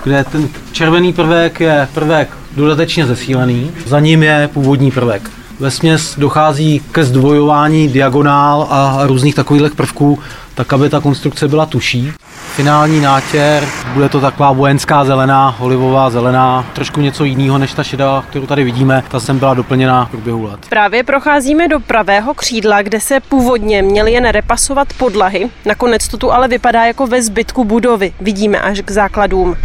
kde 0.04 0.24
ten 0.24 0.48
červený 0.72 1.12
prvek 1.12 1.60
je 1.60 1.88
prvek 1.94 2.28
dodatečně 2.56 3.06
zesílený, 3.06 3.70
za 3.86 4.00
ním 4.00 4.22
je 4.22 4.50
původní 4.52 4.90
prvek. 4.90 5.30
Ve 5.60 5.70
směs 5.70 6.14
dochází 6.18 6.82
ke 6.92 7.04
zdvojování 7.04 7.88
diagonál 7.88 8.66
a 8.70 8.98
různých 9.06 9.34
takových 9.34 9.74
prvků, 9.74 10.18
tak 10.54 10.72
aby 10.72 10.88
ta 10.88 11.00
konstrukce 11.00 11.48
byla 11.48 11.66
tuší. 11.66 12.12
Finální 12.56 13.00
nátěr, 13.00 13.64
bude 13.94 14.08
to 14.08 14.20
taková 14.20 14.52
vojenská 14.52 15.04
zelená, 15.04 15.56
olivová 15.60 16.10
zelená, 16.10 16.66
trošku 16.72 17.00
něco 17.00 17.24
jiného 17.24 17.58
než 17.58 17.72
ta 17.72 17.82
šedá, 17.84 18.24
kterou 18.30 18.46
tady 18.46 18.64
vidíme. 18.64 19.02
Ta 19.08 19.20
sem 19.20 19.38
byla 19.38 19.54
doplněna 19.54 20.04
v 20.04 20.10
průběhu 20.10 20.44
let. 20.44 20.60
Právě 20.68 21.02
procházíme 21.02 21.68
do 21.68 21.80
pravého 21.80 22.34
křídla, 22.34 22.82
kde 22.82 23.00
se 23.00 23.20
původně 23.20 23.82
měly 23.82 24.12
jen 24.12 24.28
repasovat 24.28 24.88
podlahy. 24.92 25.50
Nakonec 25.64 26.08
to 26.08 26.16
tu 26.16 26.32
ale 26.32 26.48
vypadá 26.48 26.84
jako 26.84 27.06
ve 27.06 27.22
zbytku 27.22 27.64
budovy. 27.64 28.12
Vidíme 28.20 28.60
až 28.60 28.80
k 28.80 28.90
základům. 28.90 29.56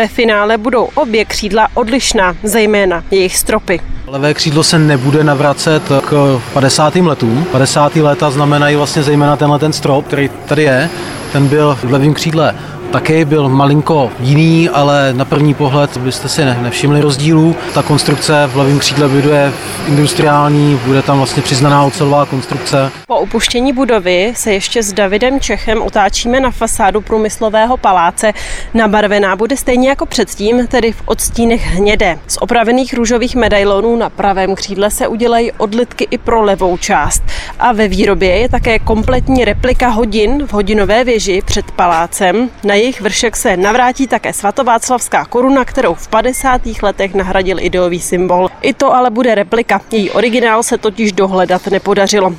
Ve 0.00 0.08
finále 0.08 0.58
budou 0.58 0.88
obě 0.94 1.24
křídla 1.24 1.68
odlišná, 1.74 2.36
zejména 2.42 3.04
jejich 3.10 3.36
stropy. 3.36 3.80
Levé 4.06 4.34
křídlo 4.34 4.62
se 4.62 4.78
nebude 4.78 5.24
navracet 5.24 5.82
k 6.04 6.40
50. 6.52 6.96
letům. 6.96 7.46
50. 7.52 7.96
léta 7.96 8.30
znamenají 8.30 8.76
vlastně 8.76 9.02
zejména 9.02 9.36
tenhle 9.36 9.58
ten 9.58 9.72
strop, 9.72 10.06
který 10.06 10.30
tady 10.46 10.62
je. 10.62 10.90
Ten 11.32 11.48
byl 11.48 11.78
v 11.82 11.92
levém 11.92 12.14
křídle 12.14 12.54
Taky 12.92 13.24
byl 13.24 13.48
malinko 13.48 14.10
jiný, 14.20 14.68
ale 14.68 15.12
na 15.12 15.24
první 15.24 15.54
pohled 15.54 15.96
byste 15.96 16.28
si 16.28 16.44
nevšimli 16.44 17.00
rozdílů. 17.00 17.56
Ta 17.74 17.82
konstrukce 17.82 18.46
v 18.52 18.56
levém 18.56 18.78
křídle 18.78 19.08
bude 19.08 19.52
industriální, 19.88 20.80
bude 20.86 21.02
tam 21.02 21.16
vlastně 21.16 21.42
přiznaná 21.42 21.84
ocelová 21.84 22.26
konstrukce. 22.26 22.90
Po 23.06 23.16
opuštění 23.16 23.72
budovy 23.72 24.32
se 24.36 24.52
ještě 24.52 24.82
s 24.82 24.92
Davidem 24.92 25.40
Čechem 25.40 25.82
otáčíme 25.82 26.40
na 26.40 26.50
fasádu 26.50 27.00
průmyslového 27.00 27.76
paláce. 27.76 28.32
Nabarvená 28.74 29.36
bude 29.36 29.56
stejně 29.56 29.88
jako 29.88 30.06
předtím, 30.06 30.66
tedy 30.66 30.92
v 30.92 31.02
odstínech 31.04 31.66
hnědé. 31.66 32.18
Z 32.26 32.36
opravených 32.40 32.94
růžových 32.94 33.36
medailonů 33.36 33.96
na 33.96 34.10
pravém 34.10 34.54
křídle 34.54 34.90
se 34.90 35.08
udělají 35.08 35.52
odlitky 35.52 36.08
i 36.10 36.18
pro 36.18 36.42
levou 36.42 36.76
část. 36.76 37.22
A 37.58 37.72
ve 37.72 37.88
výrobě 37.88 38.38
je 38.38 38.48
také 38.48 38.78
kompletní 38.78 39.44
replika 39.44 39.88
hodin 39.88 40.46
v 40.46 40.52
hodinové 40.52 41.04
věži 41.04 41.42
před 41.46 41.70
palácem. 41.70 42.50
Na 42.64 42.79
jejich 42.80 43.00
vršek 43.00 43.36
se 43.36 43.56
navrátí 43.56 44.06
také 44.06 44.32
svatováclavská 44.32 45.24
koruna, 45.24 45.64
kterou 45.64 45.94
v 45.94 46.08
50. 46.08 46.62
letech 46.82 47.14
nahradil 47.14 47.60
ideový 47.60 48.00
symbol. 48.00 48.48
I 48.62 48.74
to 48.74 48.94
ale 48.94 49.10
bude 49.10 49.34
replika. 49.34 49.80
Její 49.90 50.10
originál 50.10 50.62
se 50.62 50.78
totiž 50.78 51.12
dohledat 51.12 51.66
nepodařilo. 51.66 52.34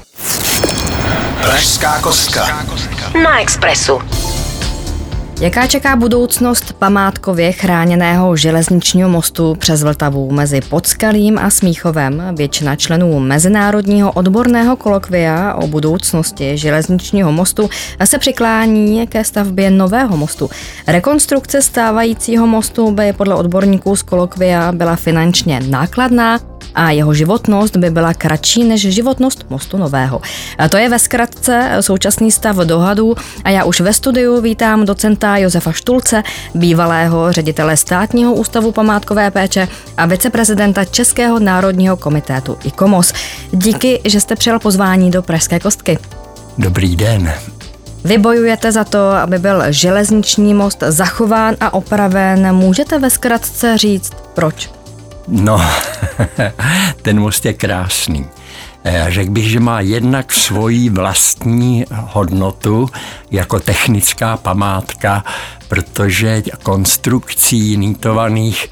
Pražská 1.42 2.00
kostka. 2.02 2.66
Na 3.24 3.42
Expressu. 3.42 4.02
Jaká 5.42 5.68
čeká 5.68 5.96
budoucnost 5.96 6.74
památkově 6.74 7.52
chráněného 7.52 8.36
železničního 8.36 9.10
mostu 9.10 9.56
přes 9.56 9.84
Vltavu 9.84 10.32
mezi 10.32 10.62
Podskalím 10.62 11.38
a 11.38 11.50
Smíchovem? 11.50 12.24
Většina 12.36 12.76
členů 12.76 13.20
Mezinárodního 13.20 14.12
odborného 14.12 14.76
kolokvia 14.76 15.54
o 15.54 15.68
budoucnosti 15.68 16.58
železničního 16.58 17.32
mostu 17.32 17.70
se 18.06 18.20
přiklání 18.20 19.08
ke 19.08 19.24
stavbě 19.24 19.72
nového 19.72 20.18
mostu. 20.18 20.50
Rekonstrukce 20.88 21.62
stávajícího 21.62 22.48
mostu 22.48 22.92
by 22.92 23.14
podle 23.14 23.36
odborníků 23.36 23.96
z 23.96 24.02
kolokvia 24.02 24.72
byla 24.72 24.96
finančně 24.96 25.60
nákladná 25.68 26.51
a 26.76 26.92
jeho 26.92 27.14
životnost 27.14 27.78
by 27.78 27.90
byla 27.90 28.14
kratší 28.14 28.64
než 28.64 28.82
životnost 28.82 29.46
mostu 29.50 29.78
nového. 29.78 30.22
A 30.58 30.70
to 30.70 30.78
je 30.78 30.90
ve 30.90 31.00
zkratce 31.00 31.72
současný 31.80 32.32
stav 32.32 32.56
dohadů 32.56 33.16
a 33.44 33.50
já 33.50 33.64
už 33.64 33.82
ve 33.82 33.94
studiu 33.94 34.42
vítám 34.42 34.86
docenta 34.86 35.38
Josefa 35.38 35.72
Štulce, 35.72 36.24
bývalého 36.56 37.32
ředitele 37.32 37.78
státního 37.78 38.34
ústavu 38.34 38.72
památkové 38.72 39.32
péče 39.32 39.68
a 39.98 40.06
viceprezidenta 40.06 40.86
Českého 40.86 41.40
národního 41.40 41.98
komitétu 41.98 42.58
ICOMOS. 42.64 43.14
Díky, 43.52 44.02
že 44.06 44.22
jste 44.22 44.36
přijal 44.36 44.60
pozvání 44.60 45.12
do 45.12 45.22
Pražské 45.22 45.60
kostky. 45.60 45.98
Dobrý 46.58 46.96
den. 46.96 47.34
Vy 48.04 48.18
bojujete 48.18 48.72
za 48.72 48.84
to, 48.84 49.00
aby 49.12 49.40
byl 49.40 49.64
železniční 49.70 50.54
most 50.54 50.84
zachován 50.88 51.56
a 51.62 51.74
opraven. 51.74 52.56
Můžete 52.56 53.00
ve 53.00 53.10
zkratce 53.10 53.78
říct, 53.78 54.12
proč? 54.34 54.81
No, 55.28 55.62
ten 57.02 57.20
most 57.20 57.46
je 57.46 57.54
krásný. 57.54 58.26
Eh, 58.84 59.06
řekl 59.10 59.32
bych, 59.32 59.50
že 59.50 59.60
má 59.60 59.82
jednak 59.82 60.34
svoji 60.34 60.90
vlastní 60.90 61.86
hodnotu 61.92 62.90
jako 63.32 63.60
technická 63.60 64.38
památka, 64.38 65.24
protože 65.68 66.44
konstrukcí 66.64 67.78
nýtovaných 67.78 68.68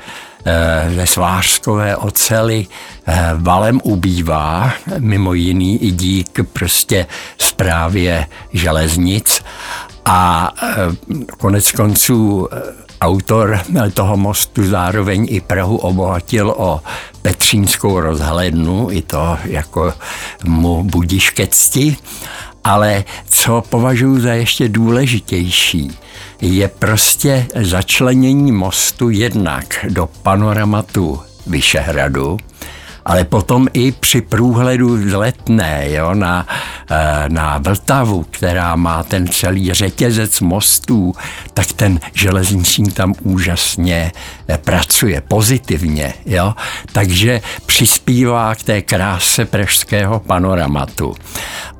eh, 0.45 0.91
ze 0.95 1.07
svářskové 1.07 1.95
ocely 1.95 2.67
eh, 3.07 3.29
valem 3.35 3.79
ubývá, 3.83 4.73
mimo 4.99 5.33
jiný 5.33 5.83
i 5.83 5.91
dík 5.91 6.39
prostě 6.53 7.07
zprávě 7.37 8.25
železnic 8.53 9.43
a 10.05 10.53
konec 11.37 11.71
konců 11.71 12.47
Autor 13.01 13.59
toho 13.93 14.17
mostu 14.17 14.63
zároveň 14.63 15.27
i 15.29 15.41
Prahu 15.41 15.77
obohatil 15.77 16.53
o 16.57 16.81
Petřínskou 17.21 17.99
rozhlednu, 17.99 18.87
i 18.91 19.01
to 19.01 19.37
jako 19.43 19.93
mu 20.43 20.83
budíš 20.83 21.29
ke 21.29 21.47
cti. 21.47 21.97
Ale 22.63 23.03
co 23.29 23.63
považuji 23.69 24.19
za 24.19 24.33
ještě 24.33 24.69
důležitější, 24.69 25.91
je 26.41 26.67
prostě 26.67 27.47
začlenění 27.61 28.51
mostu 28.51 29.09
jednak 29.09 29.85
do 29.89 30.09
panoramatu 30.23 31.21
Vyšehradu, 31.47 32.37
ale 33.09 33.23
potom 33.23 33.67
i 33.73 33.91
při 33.91 34.21
průhledu 34.21 35.09
z 35.09 35.13
letné 35.13 35.91
jo, 35.91 36.13
na, 36.13 36.47
eh, 36.91 37.25
na 37.27 37.57
Vltavu, 37.57 38.25
která 38.31 38.75
má 38.75 39.03
ten 39.03 39.27
celý 39.27 39.73
řetězec 39.73 40.39
mostů, 40.39 41.13
tak 41.53 41.73
ten 41.73 41.99
železniční 42.13 42.91
tam 42.91 43.13
úžasně 43.21 44.11
eh, 44.47 44.57
pracuje 44.57 45.21
pozitivně. 45.21 46.13
Jo? 46.25 46.53
Takže 46.91 47.41
přispívá 47.65 48.55
k 48.55 48.63
té 48.63 48.81
kráse 48.81 49.45
pražského 49.45 50.19
panoramatu. 50.19 51.15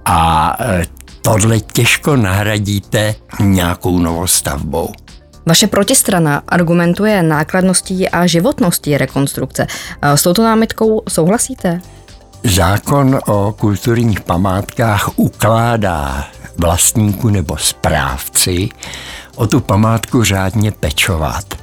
A 0.05 0.55
eh, 0.59 0.85
tohle 1.21 1.59
těžko 1.59 2.15
nahradíte 2.15 3.15
nějakou 3.39 3.99
novostavbou. 3.99 4.93
Vaše 5.49 5.67
protistrana 5.67 6.43
argumentuje 6.47 7.23
nákladností 7.23 8.09
a 8.09 8.27
životností 8.27 8.97
rekonstrukce. 8.97 9.67
S 10.01 10.21
touto 10.23 10.43
námitkou 10.43 11.01
souhlasíte? 11.09 11.81
Zákon 12.43 13.19
o 13.25 13.53
kulturních 13.59 14.21
památkách 14.21 15.09
ukládá 15.15 16.27
vlastníku 16.57 17.29
nebo 17.29 17.57
správci 17.57 18.69
o 19.35 19.47
tu 19.47 19.59
památku 19.59 20.23
řádně 20.23 20.71
pečovat. 20.71 21.58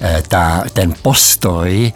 Eh, 0.00 0.22
ta, 0.28 0.64
ten 0.72 0.94
postoj 1.02 1.92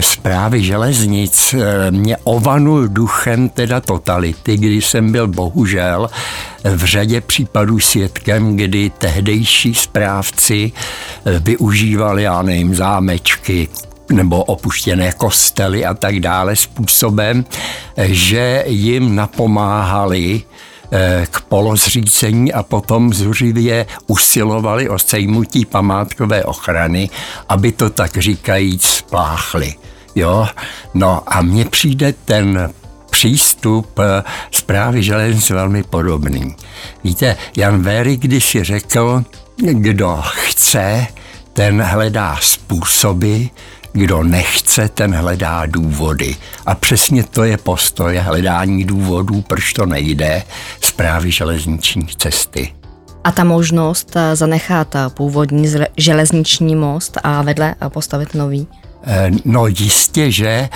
zprávy 0.00 0.58
eh, 0.58 0.62
železnic 0.62 1.54
eh, 1.54 1.90
mě 1.90 2.16
ovanul 2.24 2.88
duchem 2.88 3.48
teda 3.48 3.80
totality, 3.80 4.56
kdy 4.56 4.82
jsem 4.82 5.12
byl 5.12 5.28
bohužel 5.28 6.10
v 6.64 6.84
řadě 6.84 7.20
případů 7.20 7.80
svědkem, 7.80 8.56
kdy 8.56 8.90
tehdejší 8.90 9.74
správci 9.74 10.72
využívali, 11.40 12.22
já 12.22 12.42
nevím, 12.42 12.74
zámečky, 12.74 13.68
nebo 14.12 14.44
opuštěné 14.44 15.12
kostely 15.12 15.84
a 15.84 15.94
tak 15.94 16.20
dále 16.20 16.56
způsobem, 16.56 17.44
že 17.96 18.64
jim 18.66 19.14
napomáhali 19.14 20.42
k 21.30 21.40
polozřícení 21.40 22.52
a 22.52 22.62
potom 22.62 23.14
zuřivě 23.14 23.86
usilovali 24.06 24.88
o 24.88 24.98
sejmutí 24.98 25.64
památkové 25.64 26.44
ochrany, 26.44 27.10
aby 27.48 27.72
to 27.72 27.90
tak 27.90 28.18
říkajíc 28.18 28.82
spláchli. 28.82 29.74
Jo? 30.14 30.46
No 30.94 31.22
a 31.26 31.42
mně 31.42 31.64
přijde 31.64 32.14
ten 32.24 32.70
přístup 33.10 33.98
eh, 33.98 34.22
zprávy 34.50 35.02
železnic 35.02 35.50
velmi 35.50 35.82
podobný. 35.82 36.56
Víte, 37.04 37.36
Jan 37.56 37.82
Véry 37.82 38.16
když 38.16 38.48
si 38.48 38.64
řekl, 38.64 39.24
kdo 39.56 40.18
chce, 40.22 41.06
ten 41.52 41.82
hledá 41.82 42.38
způsoby, 42.40 43.44
kdo 43.96 44.22
nechce, 44.22 44.88
ten 44.88 45.14
hledá 45.14 45.66
důvody. 45.66 46.36
A 46.66 46.74
přesně 46.74 47.24
to 47.24 47.44
je 47.44 47.56
postoj 47.56 48.16
hledání 48.16 48.84
důvodů, 48.84 49.40
proč 49.40 49.72
to 49.72 49.86
nejde, 49.86 50.42
zprávy 50.80 51.30
železniční 51.30 52.06
cesty. 52.06 52.74
A 53.24 53.32
ta 53.32 53.44
možnost 53.44 54.16
eh, 54.16 54.36
zanechat 54.36 54.94
eh, 54.94 54.98
původní 55.08 55.72
železniční 55.96 56.76
most 56.76 57.18
a 57.22 57.42
vedle 57.42 57.74
eh, 57.80 57.90
postavit 57.90 58.34
nový? 58.34 58.66
No 59.44 59.66
jistě, 59.66 60.30
že 60.30 60.68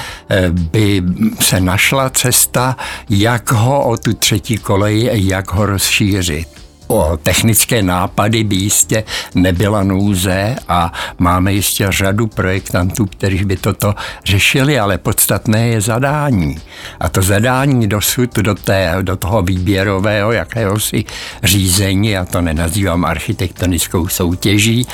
by 0.50 1.02
se 1.40 1.60
našla 1.60 2.10
cesta, 2.10 2.76
jak 3.10 3.52
ho 3.52 3.88
o 3.88 3.96
tu 3.96 4.14
třetí 4.14 4.56
kolej, 4.56 5.10
jak 5.12 5.52
ho 5.52 5.66
rozšířit 5.66 6.57
o 6.88 7.18
technické 7.22 7.82
nápady 7.82 8.44
by 8.44 8.56
jistě 8.56 9.04
nebyla 9.34 9.82
nouze 9.82 10.56
a 10.68 10.92
máme 11.18 11.52
jistě 11.52 11.86
řadu 11.90 12.26
projektantů, 12.26 13.06
kteří 13.06 13.44
by 13.44 13.56
toto 13.56 13.94
řešili, 14.24 14.78
ale 14.78 14.98
podstatné 14.98 15.68
je 15.68 15.80
zadání. 15.80 16.58
A 17.00 17.08
to 17.08 17.22
zadání 17.22 17.88
dosud 17.88 18.36
do, 18.36 18.54
té, 18.54 18.96
do 19.02 19.16
toho 19.16 19.42
výběrového 19.42 20.32
jakéhosi 20.32 21.04
řízení, 21.42 22.08
já 22.08 22.24
to 22.24 22.40
nenazývám 22.40 23.04
architektonickou 23.04 24.08
soutěží, 24.08 24.86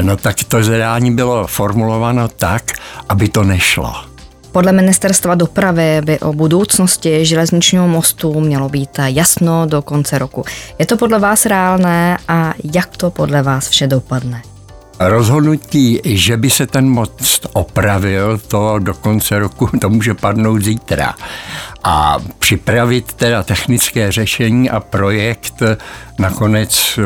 no 0.00 0.16
tak 0.16 0.44
to 0.44 0.62
zadání 0.62 1.14
bylo 1.14 1.46
formulováno 1.46 2.28
tak, 2.28 2.72
aby 3.08 3.28
to 3.28 3.44
nešlo. 3.44 4.09
Podle 4.52 4.72
ministerstva 4.72 5.34
dopravy 5.34 6.00
by 6.04 6.18
o 6.18 6.32
budoucnosti 6.32 7.24
železničního 7.24 7.88
mostu 7.88 8.40
mělo 8.40 8.68
být 8.68 8.98
jasno 9.04 9.66
do 9.66 9.82
konce 9.82 10.18
roku. 10.18 10.44
Je 10.78 10.86
to 10.86 10.96
podle 10.96 11.18
vás 11.18 11.46
reálné 11.46 12.18
a 12.28 12.54
jak 12.74 12.96
to 12.96 13.10
podle 13.10 13.42
vás 13.42 13.68
vše 13.68 13.86
dopadne? 13.86 14.42
Rozhodnutí, 15.00 16.00
že 16.04 16.36
by 16.36 16.50
se 16.50 16.66
ten 16.66 16.88
most 16.88 17.46
opravil, 17.52 18.38
to 18.38 18.78
do 18.78 18.94
konce 18.94 19.38
roku 19.38 19.68
to 19.80 19.88
může 19.88 20.14
padnout 20.14 20.62
zítra. 20.62 21.14
A 21.84 22.18
připravit 22.38 23.12
teda 23.12 23.42
technické 23.42 24.12
řešení 24.12 24.70
a 24.70 24.80
projekt 24.80 25.62
nakonec 26.18 26.98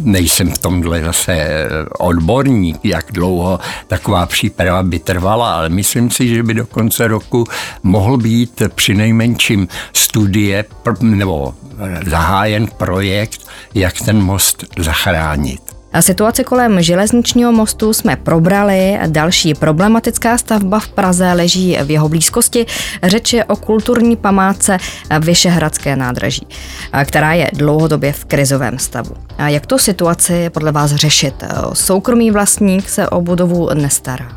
nejsem 0.00 0.50
v 0.50 0.58
tomhle 0.58 1.04
zase 1.04 1.66
odborník, 1.98 2.78
jak 2.84 3.12
dlouho 3.12 3.60
taková 3.86 4.26
příprava 4.26 4.82
by 4.82 4.98
trvala, 4.98 5.54
ale 5.54 5.68
myslím 5.68 6.10
si, 6.10 6.28
že 6.28 6.42
by 6.42 6.54
do 6.54 6.66
konce 6.66 7.06
roku 7.06 7.44
mohl 7.82 8.16
být 8.16 8.62
při 8.74 8.94
nejmenším 8.94 9.68
studie 9.92 10.64
nebo 11.00 11.54
zahájen 12.06 12.66
projekt, 12.66 13.40
jak 13.74 14.00
ten 14.00 14.22
most 14.22 14.64
zachránit. 14.78 15.71
Situaci 16.00 16.44
kolem 16.44 16.82
železničního 16.82 17.52
mostu 17.52 17.92
jsme 17.92 18.16
probrali. 18.16 18.98
Další 19.06 19.54
problematická 19.54 20.38
stavba 20.38 20.80
v 20.80 20.88
Praze 20.88 21.32
leží 21.32 21.78
v 21.84 21.90
jeho 21.90 22.08
blízkosti. 22.08 22.66
Řeč 23.02 23.32
je 23.32 23.44
o 23.44 23.56
kulturní 23.56 24.16
památce 24.16 24.78
Vyšehradské 25.20 25.96
nádraží, 25.96 26.46
která 27.04 27.32
je 27.32 27.50
dlouhodobě 27.52 28.12
v 28.12 28.24
krizovém 28.24 28.78
stavu. 28.78 29.14
A 29.38 29.48
jak 29.48 29.66
to 29.66 29.78
situaci 29.78 30.50
podle 30.50 30.72
vás 30.72 30.94
řešit? 30.94 31.34
Soukromý 31.72 32.30
vlastník 32.30 32.88
se 32.88 33.08
o 33.08 33.20
budovu 33.20 33.68
nestará. 33.74 34.28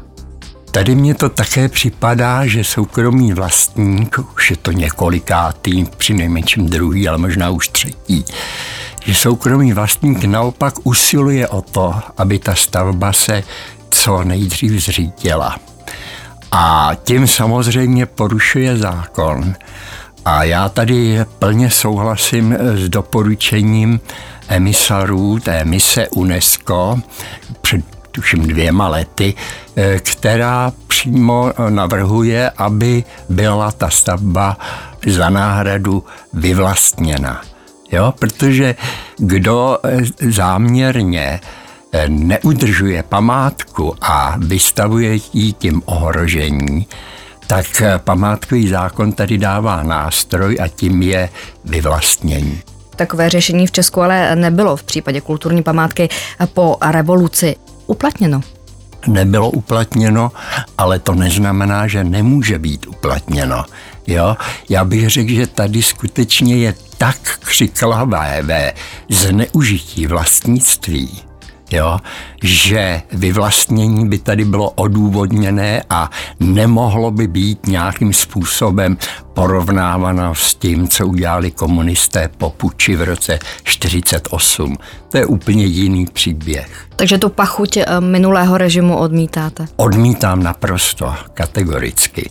Tady 0.72 0.96
mně 0.96 1.16
to 1.16 1.30
také 1.30 1.70
připadá, 1.70 2.48
že 2.48 2.64
soukromý 2.64 3.34
vlastník, 3.34 4.20
už 4.36 4.52
je 4.52 4.58
to 4.58 4.72
několikátý, 4.72 5.86
při 5.98 6.14
nejmenším 6.14 6.70
druhý, 6.70 7.08
ale 7.08 7.18
možná 7.18 7.50
už 7.50 7.68
třetí, 7.68 8.26
že 9.06 9.16
soukromý 9.16 9.74
vlastník 9.74 10.24
naopak 10.24 10.74
usiluje 10.84 11.48
o 11.48 11.62
to, 11.62 11.96
aby 12.18 12.40
ta 12.40 12.56
stavba 12.56 13.14
se 13.14 13.44
co 13.90 14.24
nejdřív 14.24 14.84
zřítila. 14.84 15.58
A 16.52 16.92
tím 17.04 17.28
samozřejmě 17.28 18.06
porušuje 18.06 18.78
zákon. 18.78 19.54
A 20.26 20.44
já 20.44 20.70
tady 20.70 21.26
plně 21.40 21.70
souhlasím 21.72 22.58
s 22.60 22.90
doporučením 22.90 24.00
emisarů 24.48 25.40
té 25.40 25.66
mise 25.66 26.08
UNESCO 26.10 27.00
před 27.62 27.86
tuším 28.12 28.48
dvěma 28.48 28.88
lety, 28.88 29.34
která 30.00 30.74
přímo 30.88 31.52
navrhuje, 31.70 32.50
aby 32.50 33.04
byla 33.30 33.72
ta 33.72 33.90
stavba 33.90 34.58
za 35.08 35.30
náhradu 35.30 36.04
vyvlastněna. 36.34 37.42
Jo? 37.96 38.14
Protože 38.20 38.76
kdo 39.18 39.78
eh, 39.84 39.98
záměrně 40.32 41.40
eh, 41.92 42.10
neudržuje 42.10 43.04
památku 43.04 43.96
a 44.02 44.36
vystavuje 44.38 45.18
jí 45.34 45.54
tím 45.54 45.82
ohrožení, 45.86 46.88
tak 47.48 47.82
eh, 47.82 48.00
památkový 48.00 48.68
zákon 48.68 49.12
tady 49.12 49.38
dává 49.38 49.84
nástroj 49.84 50.58
a 50.62 50.68
tím 50.68 51.02
je 51.02 51.30
vyvlastnění. 51.66 52.62
Takové 52.96 53.30
řešení 53.30 53.68
v 53.68 53.72
Česku 53.72 54.02
ale 54.02 54.36
nebylo 54.36 54.76
v 54.76 54.84
případě 54.84 55.22
kulturní 55.22 55.64
památky 55.64 56.10
po 56.54 56.78
revoluci 56.92 57.56
uplatněno. 57.88 58.42
Nebylo 59.08 59.50
uplatněno, 59.50 60.32
ale 60.78 61.00
to 61.00 61.16
neznamená, 61.16 61.88
že 61.88 62.04
nemůže 62.04 62.60
být 62.60 62.88
uplatněno. 62.88 63.66
Jo? 64.08 64.36
Já 64.70 64.86
bych 64.86 65.10
řekl, 65.10 65.32
že 65.32 65.48
tady 65.48 65.84
skutečně 65.84 66.58
je 66.58 66.74
tak 66.98 67.40
křiklavé 67.40 68.40
ve 68.42 68.74
zneužití 69.10 70.08
vlastnictví, 70.08 71.22
jo, 71.72 71.98
že 72.44 73.02
vyvlastnění 73.12 74.10
by 74.10 74.18
tady 74.18 74.46
bylo 74.46 74.70
odůvodněné 74.72 75.84
a 75.90 76.10
nemohlo 76.40 77.12
by 77.12 77.28
být 77.28 77.68
nějakým 77.68 78.14
způsobem 78.14 78.98
porovnáváno 79.34 80.36
s 80.36 80.56
tím, 80.56 80.88
co 80.88 81.08
udělali 81.08 81.52
komunisté 81.52 82.30
po 82.38 82.50
puči 82.50 82.96
v 82.96 83.02
roce 83.02 83.40
48. 83.64 84.78
To 85.10 85.18
je 85.18 85.26
úplně 85.26 85.66
jiný 85.66 86.06
příběh. 86.14 86.86
Takže 86.96 87.18
tu 87.18 87.30
pachuť 87.30 87.78
eh, 87.78 87.86
minulého 88.00 88.58
režimu 88.58 88.98
odmítáte? 88.98 89.68
Odmítám 89.76 90.44
naprosto, 90.44 91.16
kategoricky. 91.34 92.30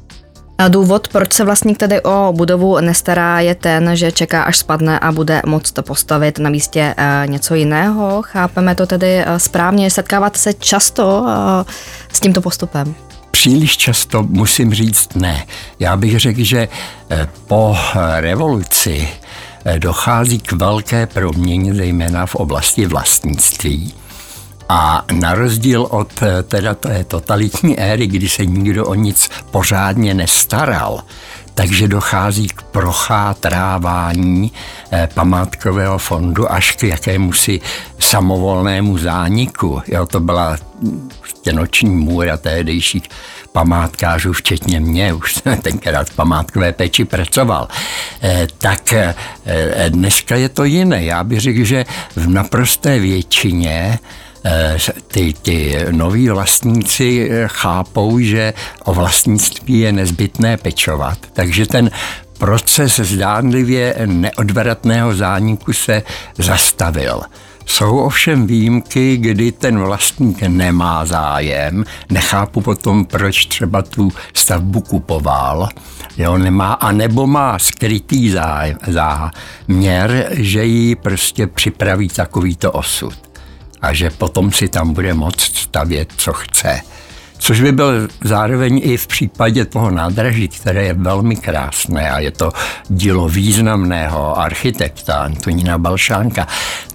A 0.58 0.68
důvod, 0.68 1.08
proč 1.08 1.32
se 1.32 1.44
vlastník 1.44 1.78
tedy 1.78 2.02
o 2.02 2.32
budovu 2.36 2.80
nestará, 2.80 3.40
je 3.40 3.54
ten, 3.54 3.96
že 3.96 4.12
čeká, 4.12 4.42
až 4.42 4.58
spadne 4.58 4.98
a 4.98 5.12
bude 5.12 5.42
moct 5.46 5.74
postavit 5.80 6.38
na 6.38 6.50
místě 6.50 6.94
eh, 6.96 7.26
něco 7.26 7.54
jiného. 7.54 8.22
Chápeme 8.22 8.74
to 8.74 8.86
tedy 8.86 9.18
eh, 9.18 9.38
správně. 9.38 9.90
Setkáváte 9.90 10.38
se 10.38 10.52
často 10.52 11.26
eh, 11.28 11.72
s 12.12 12.20
tímto 12.20 12.40
postupem? 12.40 12.94
Příliš 13.30 13.76
často 13.76 14.22
musím 14.22 14.74
říct 14.74 15.14
ne. 15.14 15.46
Já 15.80 15.96
bych 15.96 16.20
řekl, 16.20 16.44
že 16.44 16.68
po 17.46 17.76
revoluci 18.16 19.08
dochází 19.78 20.38
k 20.38 20.52
velké 20.52 21.06
proměně, 21.06 21.74
zejména 21.74 22.26
v 22.26 22.34
oblasti 22.34 22.86
vlastnictví. 22.86 23.94
A 24.68 25.05
na 25.12 25.35
rozdíl 25.35 25.87
od 25.90 26.22
eh, 26.22 26.42
teda 26.42 26.74
té 26.74 27.05
totalitní 27.05 27.79
éry, 27.79 28.07
kdy 28.07 28.29
se 28.29 28.46
nikdo 28.46 28.87
o 28.87 28.94
nic 28.94 29.31
pořádně 29.50 30.14
nestaral, 30.14 31.00
takže 31.55 31.88
dochází 31.88 32.48
k 32.48 32.62
prochátrávání 32.62 34.53
eh, 34.92 35.09
památkového 35.14 35.98
fondu 35.98 36.53
až 36.53 36.72
k 36.72 36.83
jakému 36.83 37.33
si 37.33 37.61
samovolnému 37.98 38.98
zániku. 38.98 39.83
Jo, 39.87 40.07
to 40.07 40.20
byla 40.20 40.57
prostě 41.20 41.53
noční 41.53 41.90
můra 41.90 42.37
tehdejších 42.37 43.03
památkářů, 43.53 44.33
včetně 44.33 44.81
mě, 44.81 45.12
už 45.12 45.35
jsem 45.35 45.57
tenkrát 45.59 46.11
v 46.11 46.16
památkové 46.16 46.72
peči 46.72 47.05
pracoval, 47.05 47.68
eh, 48.22 48.46
tak 48.59 48.94
dneska 49.88 50.37
je 50.37 50.48
to 50.48 50.64
jiné. 50.64 51.05
Já 51.05 51.24
bych 51.24 51.40
řekl, 51.40 51.64
že 51.64 51.85
v 52.16 52.29
naprosté 52.29 52.98
většině 52.98 53.98
ty, 55.09 55.35
ty 55.42 55.78
noví 55.90 56.28
vlastníci 56.28 57.28
eh, 57.30 57.48
chápou, 57.48 58.20
že 58.20 58.54
o 58.85 58.94
vlastnictví 58.94 59.78
je 59.78 59.92
nezbytné 59.92 60.57
pečovat. 60.57 61.18
Takže 61.33 61.66
ten 61.66 61.90
proces 62.38 63.00
zdánlivě 63.00 63.94
neodvratného 64.07 65.14
zániku 65.14 65.72
se 65.72 66.02
zastavil. 66.38 67.22
Jsou 67.66 67.98
ovšem 67.98 68.46
výjimky, 68.46 69.16
kdy 69.16 69.52
ten 69.52 69.78
vlastník 69.78 70.42
nemá 70.42 71.07
zájem, 71.07 71.85
nechápu 72.11 72.61
potom, 72.61 73.04
proč 73.04 73.46
třeba 73.46 73.83
tu 73.83 74.12
stavbu 74.35 74.80
kupoval, 74.80 75.68
jo, 76.16 76.38
nemá, 76.38 76.72
a 76.72 76.92
nebo 76.92 77.26
má 77.26 77.59
skrytý 77.59 78.35
záměr, 78.87 80.28
že 80.30 80.64
ji 80.64 80.96
prostě 80.96 81.46
připraví 81.46 82.09
takovýto 82.09 82.72
osud 82.72 83.33
a 83.84 83.92
že 83.92 84.10
potom 84.10 84.52
si 84.52 84.68
tam 84.68 84.92
bude 84.92 85.14
moct 85.14 85.56
stavět, 85.56 86.12
co 86.16 86.32
chce. 86.32 86.80
Což 87.38 87.60
by 87.60 87.72
byl 87.72 88.08
zároveň 88.24 88.80
i 88.84 88.96
v 88.96 89.06
případě 89.06 89.64
toho 89.64 89.90
nádraží, 89.90 90.48
které 90.48 90.84
je 90.84 90.94
velmi 90.94 91.36
krásné 91.36 92.10
a 92.10 92.18
je 92.18 92.30
to 92.30 92.52
dílo 92.88 93.28
významného 93.28 94.38
architekta 94.38 95.14
Antonína 95.14 95.78
Balšánka, 95.78 96.46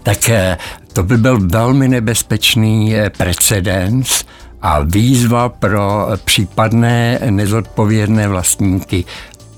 tak 0.03 0.29
eh, 0.29 0.57
to 0.93 1.03
by 1.03 1.17
byl 1.17 1.39
velmi 1.47 1.87
nebezpečný 1.87 2.95
eh, 2.95 3.09
precedens 3.09 4.23
a 4.61 4.79
výzva 4.79 5.49
pro 5.49 6.07
případné 6.25 7.19
nezodpovědné 7.29 8.27
vlastníky 8.27 9.05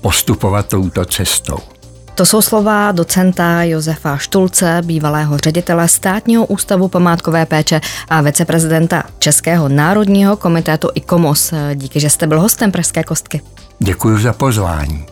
postupovat 0.00 0.68
touto 0.68 1.04
cestou. 1.04 1.58
To 2.14 2.26
jsou 2.26 2.42
slova 2.42 2.92
docenta 2.92 3.62
Josefa 3.62 4.16
Štulce, 4.16 4.82
bývalého 4.84 5.38
ředitele 5.38 5.88
státního 5.88 6.46
ústavu 6.46 6.88
památkové 6.88 7.46
péče 7.46 7.80
a 8.08 8.20
viceprezidenta 8.20 9.02
Českého 9.18 9.68
národního 9.68 10.36
komitetu 10.36 10.88
ICOMOS. 10.94 11.54
Díky, 11.74 12.00
že 12.00 12.10
jste 12.10 12.26
byl 12.26 12.40
hostem 12.40 12.72
Pražské 12.72 13.04
kostky. 13.04 13.40
Děkuji 13.78 14.18
za 14.18 14.32
pozvání. 14.32 15.06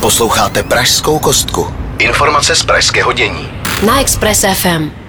Posloucháte 0.00 0.62
Pražskou 0.62 1.18
kostku. 1.18 1.66
Informace 1.98 2.56
z 2.56 2.62
pražského 2.62 3.12
dění. 3.12 3.48
Na 3.86 4.00
Express 4.00 4.44
FM. 4.54 5.03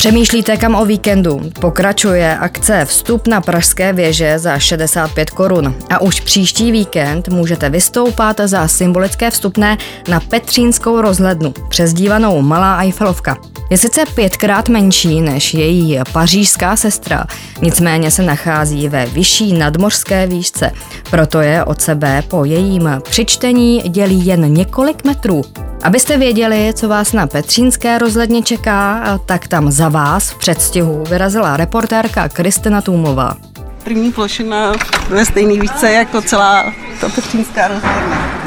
Přemýšlíte 0.00 0.56
kam 0.56 0.74
o 0.74 0.84
víkendu? 0.84 1.40
Pokračuje 1.60 2.38
akce 2.38 2.84
Vstup 2.84 3.26
na 3.26 3.40
Pražské 3.40 3.92
věže 3.92 4.38
za 4.38 4.58
65 4.58 5.30
korun. 5.30 5.74
A 5.90 6.00
už 6.00 6.20
příští 6.20 6.72
víkend 6.72 7.28
můžete 7.28 7.70
vystoupat 7.70 8.40
za 8.44 8.68
symbolické 8.68 9.30
vstupné 9.30 9.78
na 10.08 10.20
Petřínskou 10.20 11.00
rozhlednu, 11.00 11.54
přezdívanou 11.68 12.42
Malá 12.42 12.80
Eiffelovka. 12.82 13.36
Je 13.70 13.78
sice 13.78 14.04
pětkrát 14.14 14.68
menší 14.68 15.20
než 15.20 15.54
její 15.54 15.98
pařížská 16.12 16.76
sestra, 16.76 17.24
nicméně 17.62 18.10
se 18.10 18.22
nachází 18.22 18.88
ve 18.88 19.06
vyšší 19.06 19.52
nadmořské 19.52 20.26
výšce. 20.26 20.72
Proto 21.10 21.40
je 21.40 21.64
od 21.64 21.82
sebe 21.82 22.22
po 22.28 22.44
jejím 22.44 22.90
přičtení 23.02 23.80
dělí 23.80 24.26
jen 24.26 24.54
několik 24.54 25.04
metrů. 25.04 25.42
Abyste 25.82 26.18
věděli, 26.18 26.72
co 26.74 26.88
vás 26.88 27.12
na 27.12 27.26
Petřínské 27.26 27.98
rozhledně 27.98 28.42
čeká, 28.42 29.02
tak 29.26 29.48
tam 29.48 29.70
za 29.70 29.88
vás 29.88 30.30
v 30.30 30.38
předstihu 30.38 31.04
vyrazila 31.04 31.56
reportérka 31.56 32.28
Kristina 32.28 32.82
Tůmová. 32.82 33.36
První 33.84 34.12
plošina 34.12 34.72
ve 35.08 35.24
stejný 35.24 35.60
výšce 35.60 35.92
jako 35.92 36.22
celá 36.22 36.72
ta 37.00 37.08
Petřínská 37.08 37.68
rozhledna. 37.68 38.40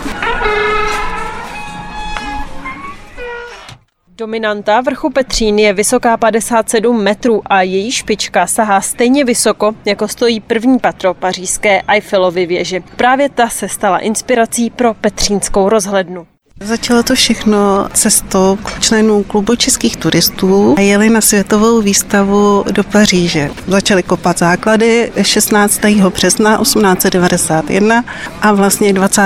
Dominanta 4.18 4.82
vrchu 4.82 5.10
Petřín 5.10 5.60
je 5.60 5.74
vysoká 5.74 6.18
57 6.18 7.04
metrů 7.04 7.42
a 7.46 7.62
její 7.62 7.92
špička 7.92 8.48
sahá 8.48 8.82
stejně 8.82 9.26
vysoko, 9.26 9.74
jako 9.86 10.08
stojí 10.08 10.40
první 10.40 10.80
patro 10.80 11.14
pařížské 11.14 11.82
Eiffelovy 11.88 12.46
věže. 12.46 12.80
Právě 12.96 13.30
ta 13.30 13.50
se 13.50 13.70
stala 13.70 13.98
inspirací 13.98 14.70
pro 14.70 14.94
Petřínskou 14.94 15.70
rozhlednu. 15.70 16.28
Začalo 16.62 17.04
to 17.04 17.16
všechno 17.16 17.88
cestou 17.94 18.58
členů 18.80 19.24
klubu 19.24 19.56
českých 19.56 19.98
turistů 19.98 20.76
a 20.78 20.82
jeli 20.82 21.10
na 21.10 21.22
světovou 21.22 21.82
výstavu 21.82 22.64
do 22.72 22.84
Paříže. 22.84 23.50
Začali 23.68 24.04
kopat 24.04 24.40
základy 24.40 25.12
16. 25.22 25.82
března 26.14 26.58
1891 26.58 28.04
a 28.42 28.54
vlastně 28.54 28.94
20. 28.94 29.22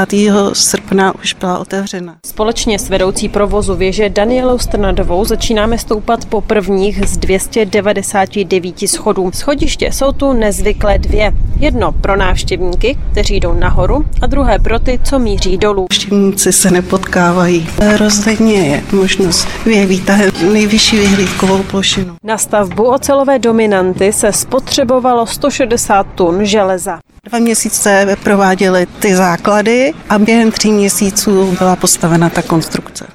srpna 0.54 1.16
už 1.16 1.34
byla 1.34 1.60
otevřena. 1.60 2.16
Společně 2.26 2.80
s 2.80 2.90
vedoucí 2.90 3.30
provozu 3.30 3.76
věže 3.76 4.10
Danielou 4.10 4.58
Strnadovou 4.60 5.26
začínáme 5.26 5.78
stoupat 5.78 6.26
po 6.26 6.42
prvních 6.42 7.08
z 7.08 7.18
299 7.18 8.80
schodů. 8.86 9.32
Schodiště 9.34 9.92
jsou 9.92 10.12
tu 10.12 10.34
nezvykle 10.34 10.98
dvě. 10.98 11.32
Jedno 11.60 11.92
pro 11.92 12.16
návštěvníky, 12.16 12.98
kteří 13.12 13.40
jdou 13.40 13.54
nahoru 13.54 14.06
a 14.22 14.26
druhé 14.26 14.60
pro 14.60 14.80
ty, 14.80 15.00
co 15.04 15.20
míří 15.20 15.58
dolů. 15.58 15.88
Návštěvníci 15.92 16.54
se 16.54 16.72
nepotkají 16.72 17.17
potkávají. 17.18 17.70
Rozhodně 17.98 18.68
je 18.68 18.84
možnost 18.92 19.48
vyjevit 19.66 20.10
nejvyšší 20.54 20.98
vyhlídkovou 20.98 21.64
plošinu. 21.64 22.16
Na 22.24 22.38
stavbu 22.38 22.84
ocelové 22.84 23.40
dominanty 23.40 24.14
se 24.14 24.32
spotřebovalo 24.32 25.26
160 25.26 26.08
tun 26.16 26.46
železa. 26.46 27.00
Dva 27.24 27.40
měsíce 27.40 28.16
prováděly 28.24 28.88
ty 29.00 29.16
základy 29.16 29.94
a 30.10 30.20
během 30.20 30.52
tří 30.52 30.72
měsíců 30.72 31.56
byla 31.60 31.76
postavena 31.76 32.30
ta 32.30 32.42
konstrukce. 32.42 33.06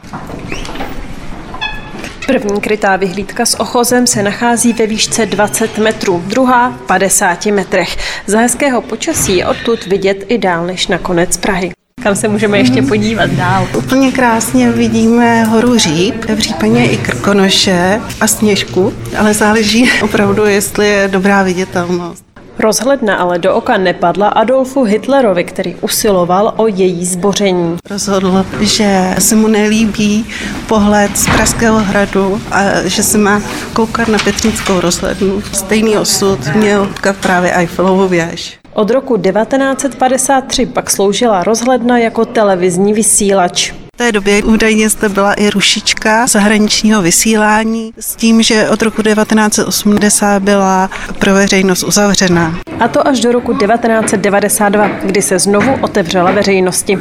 První 2.27 2.61
krytá 2.61 2.97
vyhlídka 2.97 3.47
s 3.47 3.61
ochozem 3.61 4.07
se 4.07 4.23
nachází 4.23 4.73
ve 4.73 4.87
výšce 4.87 5.27
20 5.27 5.79
metrů, 5.79 6.23
druhá 6.27 6.71
v 6.71 6.87
50 6.87 7.47
metrech. 7.47 7.97
Za 8.27 8.39
hezkého 8.39 8.83
počasí 8.83 9.37
je 9.37 9.47
odtud 9.47 9.87
vidět 9.87 10.25
i 10.29 10.39
dál 10.39 10.67
než 10.67 10.87
na 10.87 10.99
konec 10.99 11.37
Prahy 11.37 11.73
kam 12.03 12.17
se 12.17 12.29
můžeme 12.29 12.59
ještě 12.59 12.83
podívat 12.83 13.31
dál. 13.31 13.69
Úplně 13.79 14.13
krásně 14.13 14.71
vidíme 14.71 15.45
horu 15.45 15.79
Říp, 15.79 16.15
případně 16.37 16.91
i 16.91 16.97
Krkonoše 16.97 18.01
a 18.21 18.27
Sněžku, 18.27 18.93
ale 19.19 19.35
záleží 19.35 19.91
opravdu, 20.03 20.45
jestli 20.45 20.89
je 20.89 21.09
dobrá 21.09 21.43
viditelnost. 21.43 22.25
Rozhledna 22.59 23.17
ale 23.17 23.39
do 23.39 23.55
oka 23.55 23.77
nepadla 23.77 24.29
Adolfu 24.29 24.85
Hitlerovi, 24.85 25.45
který 25.45 25.75
usiloval 25.75 26.55
o 26.57 26.67
její 26.67 27.07
zboření. 27.07 27.77
Rozhodl, 27.91 28.47
že 28.61 29.15
se 29.19 29.37
mu 29.37 29.49
nelíbí 29.49 30.27
pohled 30.67 31.19
z 31.19 31.27
Pražského 31.27 31.79
hradu 31.79 32.41
a 32.51 32.63
že 32.85 33.03
se 33.03 33.19
má 33.19 33.43
koukat 33.73 34.09
na 34.09 34.19
Petřínskou 34.19 34.81
rozhlednu. 34.81 35.43
Stejný 35.53 35.97
osud 35.97 36.39
měl 36.55 36.89
právě 37.21 37.53
Eiffelovu 37.53 38.09
věž. 38.09 38.62
Od 38.75 38.91
roku 38.91 39.17
1953 39.17 40.67
pak 40.67 40.91
sloužila 40.91 41.45
rozhledna 41.45 41.99
jako 41.99 42.25
televizní 42.25 42.93
vysílač. 42.93 43.73
V 43.95 43.99
té 43.99 44.13
době 44.13 44.43
údajně 44.43 44.89
zde 44.89 45.09
byla 45.09 45.35
i 45.35 45.51
rušička 45.51 46.27
zahraničního 46.27 47.03
vysílání 47.03 47.93
s 48.01 48.17
tím, 48.17 48.43
že 48.43 48.69
od 48.69 48.83
roku 48.83 49.03
1980 49.03 50.43
byla 50.43 50.91
pro 51.19 51.35
veřejnost 51.35 51.83
uzavřena. 51.83 52.59
A 52.81 52.89
to 52.89 53.09
až 53.09 53.21
do 53.21 53.33
roku 53.33 53.53
1992, 53.55 54.89
kdy 54.89 55.23
se 55.23 55.39
znovu 55.39 55.75
otevřela 55.81 56.31
veřejnosti. 56.31 56.99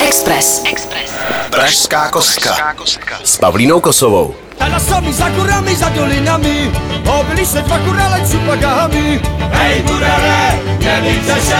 Express. 0.00 0.62
Express. 0.72 1.12
Pražská 1.50 2.10
kostka. 2.10 2.74
S 3.24 3.36
Pavlínou 3.36 3.80
Kosovou. 3.80 4.34
Talasami, 4.58 5.12
za 5.12 5.30
kurami, 5.30 5.76
za 5.76 5.88
dolinami, 5.88 6.72
objeli 7.20 7.46
se 7.46 7.62
dva 7.62 7.78
kurale 7.78 8.20
cupagami. 8.26 9.20
Hej, 9.50 9.82
burele, 9.82 10.58
nevíte, 10.84 11.34
že... 11.40 11.56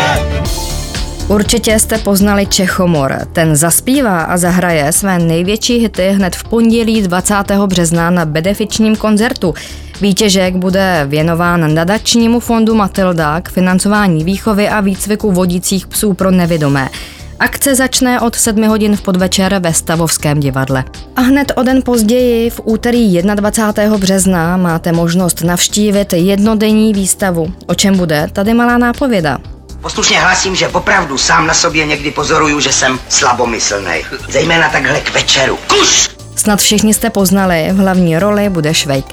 Určitě 1.28 1.78
jste 1.78 1.98
poznali 1.98 2.46
Čechomor. 2.46 3.16
Ten 3.32 3.56
zaspívá 3.56 4.22
a 4.22 4.36
zahraje 4.36 4.92
své 4.92 5.18
největší 5.18 5.78
hity 5.78 6.08
hned 6.08 6.36
v 6.36 6.44
pondělí 6.44 7.02
20. 7.02 7.34
března 7.66 8.10
na 8.10 8.24
benefičním 8.24 8.96
koncertu. 8.96 9.54
Výtěžek 10.00 10.56
bude 10.56 11.04
věnován 11.08 11.74
nadačnímu 11.74 12.40
fondu 12.40 12.74
Matilda 12.74 13.40
k 13.40 13.50
financování 13.50 14.24
výchovy 14.24 14.68
a 14.68 14.80
výcviku 14.80 15.32
vodících 15.32 15.86
psů 15.86 16.14
pro 16.14 16.30
nevidomé. 16.30 16.88
Akce 17.40 17.74
začne 17.74 18.20
od 18.20 18.34
7 18.34 18.64
hodin 18.64 18.96
v 18.96 19.02
podvečer 19.02 19.58
ve 19.58 19.74
Stavovském 19.74 20.40
divadle. 20.40 20.84
A 21.16 21.20
hned 21.20 21.52
o 21.56 21.62
den 21.62 21.82
později, 21.82 22.50
v 22.50 22.60
úterý 22.64 23.22
21. 23.22 23.98
března, 23.98 24.56
máte 24.56 24.92
možnost 24.92 25.42
navštívit 25.42 26.12
jednodenní 26.12 26.92
výstavu. 26.92 27.52
O 27.66 27.74
čem 27.74 27.96
bude? 27.96 28.28
Tady 28.32 28.54
malá 28.54 28.78
nápověda. 28.78 29.38
Poslušně 29.80 30.20
hlasím, 30.20 30.56
že 30.56 30.68
opravdu 30.68 31.18
sám 31.18 31.46
na 31.46 31.54
sobě 31.54 31.86
někdy 31.86 32.10
pozoruju, 32.10 32.60
že 32.60 32.72
jsem 32.72 32.98
slabomyslný. 33.08 34.02
Zejména 34.28 34.68
takhle 34.68 35.00
k 35.00 35.14
večeru. 35.14 35.58
Kus! 35.66 36.15
Snad 36.36 36.60
všichni 36.60 36.94
jste 36.94 37.10
poznali, 37.10 37.68
v 37.72 37.76
hlavní 37.76 38.18
roli 38.18 38.48
bude 38.48 38.74
Švejk. 38.74 39.06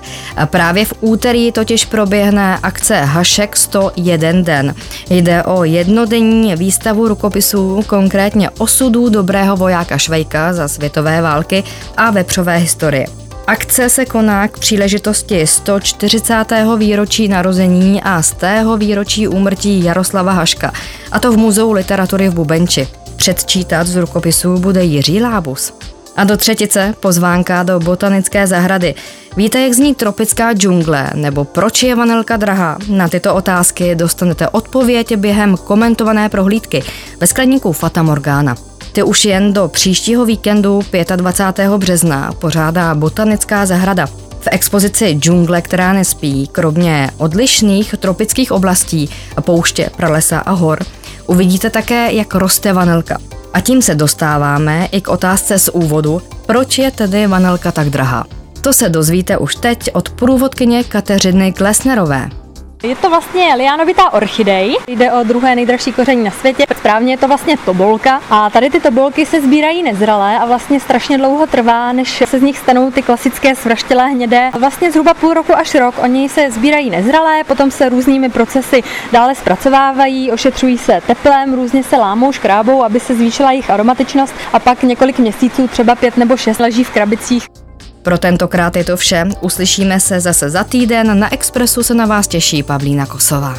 Právě 0.45 0.85
v 0.85 0.93
úterý 1.01 1.51
totiž 1.51 1.85
proběhne 1.85 2.59
akce 2.63 2.95
Hašek 2.95 3.57
101 3.57 4.41
den. 4.41 4.75
Jde 5.09 5.43
o 5.43 5.63
jednodenní 5.63 6.55
výstavu 6.55 7.07
rukopisů, 7.07 7.83
konkrétně 7.87 8.49
osudů 8.49 9.09
dobrého 9.09 9.57
vojáka 9.57 9.97
Švejka 9.97 10.53
za 10.53 10.67
světové 10.67 11.21
války 11.21 11.63
a 11.97 12.11
vepřové 12.11 12.57
historie. 12.57 13.05
Akce 13.47 13.89
se 13.89 14.05
koná 14.05 14.47
k 14.47 14.59
příležitosti 14.59 15.47
140. 15.47 16.45
výročí 16.77 17.27
narození 17.27 18.01
a 18.03 18.21
100. 18.21 18.77
výročí 18.77 19.27
úmrtí 19.27 19.83
Jaroslava 19.83 20.31
Haška, 20.31 20.71
a 21.11 21.19
to 21.19 21.31
v 21.31 21.37
Muzeu 21.37 21.71
literatury 21.71 22.29
v 22.29 22.33
Bubenči. 22.33 22.87
Předčítat 23.15 23.87
z 23.87 23.95
rukopisů 23.95 24.57
bude 24.57 24.83
Jiří 24.83 25.21
Lábus. 25.21 25.73
A 26.15 26.23
do 26.23 26.37
třetice 26.37 26.95
pozvánka 26.99 27.63
do 27.63 27.79
botanické 27.79 28.47
zahrady. 28.47 28.95
Víte, 29.37 29.59
jak 29.59 29.73
zní 29.73 29.95
tropická 29.95 30.53
džungle 30.53 31.09
nebo 31.15 31.43
proč 31.45 31.83
je 31.83 31.95
vanilka 31.95 32.37
drahá? 32.37 32.77
Na 32.89 33.07
tyto 33.07 33.35
otázky 33.35 33.95
dostanete 33.95 34.49
odpověď 34.49 35.15
během 35.15 35.57
komentované 35.57 36.29
prohlídky 36.29 36.83
ve 37.19 37.27
skleníku 37.27 37.71
Fata 37.71 38.03
Morgana. 38.03 38.55
Ty 38.91 39.03
už 39.03 39.25
jen 39.25 39.53
do 39.53 39.67
příštího 39.67 40.25
víkendu 40.25 40.81
25. 41.15 41.69
března 41.69 42.31
pořádá 42.39 42.95
botanická 42.95 43.65
zahrada. 43.65 44.05
V 44.39 44.47
expozici 44.51 45.11
Džungle, 45.19 45.61
která 45.61 45.93
nespí, 45.93 46.47
kromě 46.51 47.09
odlišných 47.17 47.95
tropických 47.99 48.51
oblastí, 48.51 49.09
pouště, 49.41 49.89
pralesa 49.97 50.39
a 50.39 50.51
hor, 50.51 50.79
uvidíte 51.27 51.69
také, 51.69 52.13
jak 52.13 52.35
roste 52.35 52.73
vanilka. 52.73 53.17
A 53.53 53.61
tím 53.61 53.81
se 53.81 53.95
dostáváme 53.95 54.85
i 54.91 55.01
k 55.01 55.07
otázce 55.07 55.59
z 55.59 55.69
úvodu, 55.69 56.21
proč 56.45 56.77
je 56.77 56.91
tedy 56.91 57.27
vanilka 57.27 57.71
tak 57.71 57.89
drahá. 57.89 58.25
To 58.61 58.73
se 58.73 58.89
dozvíte 58.89 59.37
už 59.37 59.55
teď 59.55 59.89
od 59.93 60.09
průvodkyně 60.09 60.83
Kateřiny 60.83 61.53
Klesnerové. 61.53 62.29
Je 62.85 62.95
to 62.95 63.09
vlastně 63.09 63.55
lianovitá 63.55 64.13
orchidej, 64.13 64.77
jde 64.87 65.11
o 65.11 65.23
druhé 65.23 65.55
nejdražší 65.55 65.91
koření 65.91 66.23
na 66.23 66.31
světě. 66.31 66.65
Správně 66.77 67.13
je 67.13 67.17
to 67.17 67.27
vlastně 67.27 67.57
tobolka 67.57 68.21
a 68.29 68.49
tady 68.49 68.69
ty 68.69 68.79
tobolky 68.79 69.25
se 69.25 69.41
sbírají 69.41 69.83
nezralé 69.83 70.39
a 70.39 70.45
vlastně 70.45 70.79
strašně 70.79 71.17
dlouho 71.17 71.47
trvá, 71.47 71.91
než 71.91 72.23
se 72.25 72.39
z 72.39 72.41
nich 72.41 72.57
stanou 72.57 72.91
ty 72.91 73.01
klasické 73.01 73.55
svraštělé 73.55 74.09
hnědé. 74.09 74.51
Vlastně 74.59 74.91
zhruba 74.91 75.13
půl 75.13 75.33
roku 75.33 75.57
až 75.57 75.75
rok 75.75 75.95
oni 76.03 76.29
se 76.29 76.51
sbírají 76.51 76.89
nezralé, 76.89 77.43
potom 77.43 77.71
se 77.71 77.89
různými 77.89 78.29
procesy 78.29 78.83
dále 79.11 79.35
zpracovávají, 79.35 80.31
ošetřují 80.31 80.77
se 80.77 81.01
teplem, 81.07 81.53
různě 81.53 81.83
se 81.83 81.97
lámou, 81.97 82.31
škrábou, 82.31 82.83
aby 82.83 82.99
se 82.99 83.15
zvýšila 83.15 83.51
jejich 83.51 83.69
aromatičnost 83.69 84.35
a 84.53 84.59
pak 84.59 84.83
několik 84.83 85.19
měsíců, 85.19 85.67
třeba 85.67 85.95
pět 85.95 86.17
nebo 86.17 86.37
šest, 86.37 86.59
leží 86.59 86.83
v 86.83 86.91
krabicích. 86.91 87.62
Pro 88.03 88.17
tentokrát 88.17 88.75
je 88.75 88.83
to 88.83 88.97
vše. 88.97 89.25
Uslyšíme 89.41 89.99
se 89.99 90.19
zase 90.19 90.49
za 90.49 90.63
týden. 90.63 91.19
Na 91.19 91.33
Expressu 91.33 91.83
se 91.83 91.93
na 91.93 92.05
vás 92.05 92.27
těší 92.27 92.63
Pavlína 92.63 93.05
Kosová. 93.05 93.57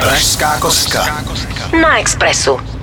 Pražská 0.00 0.58
kostka. 0.58 1.24
Na 1.82 1.98
Expressu. 1.98 2.73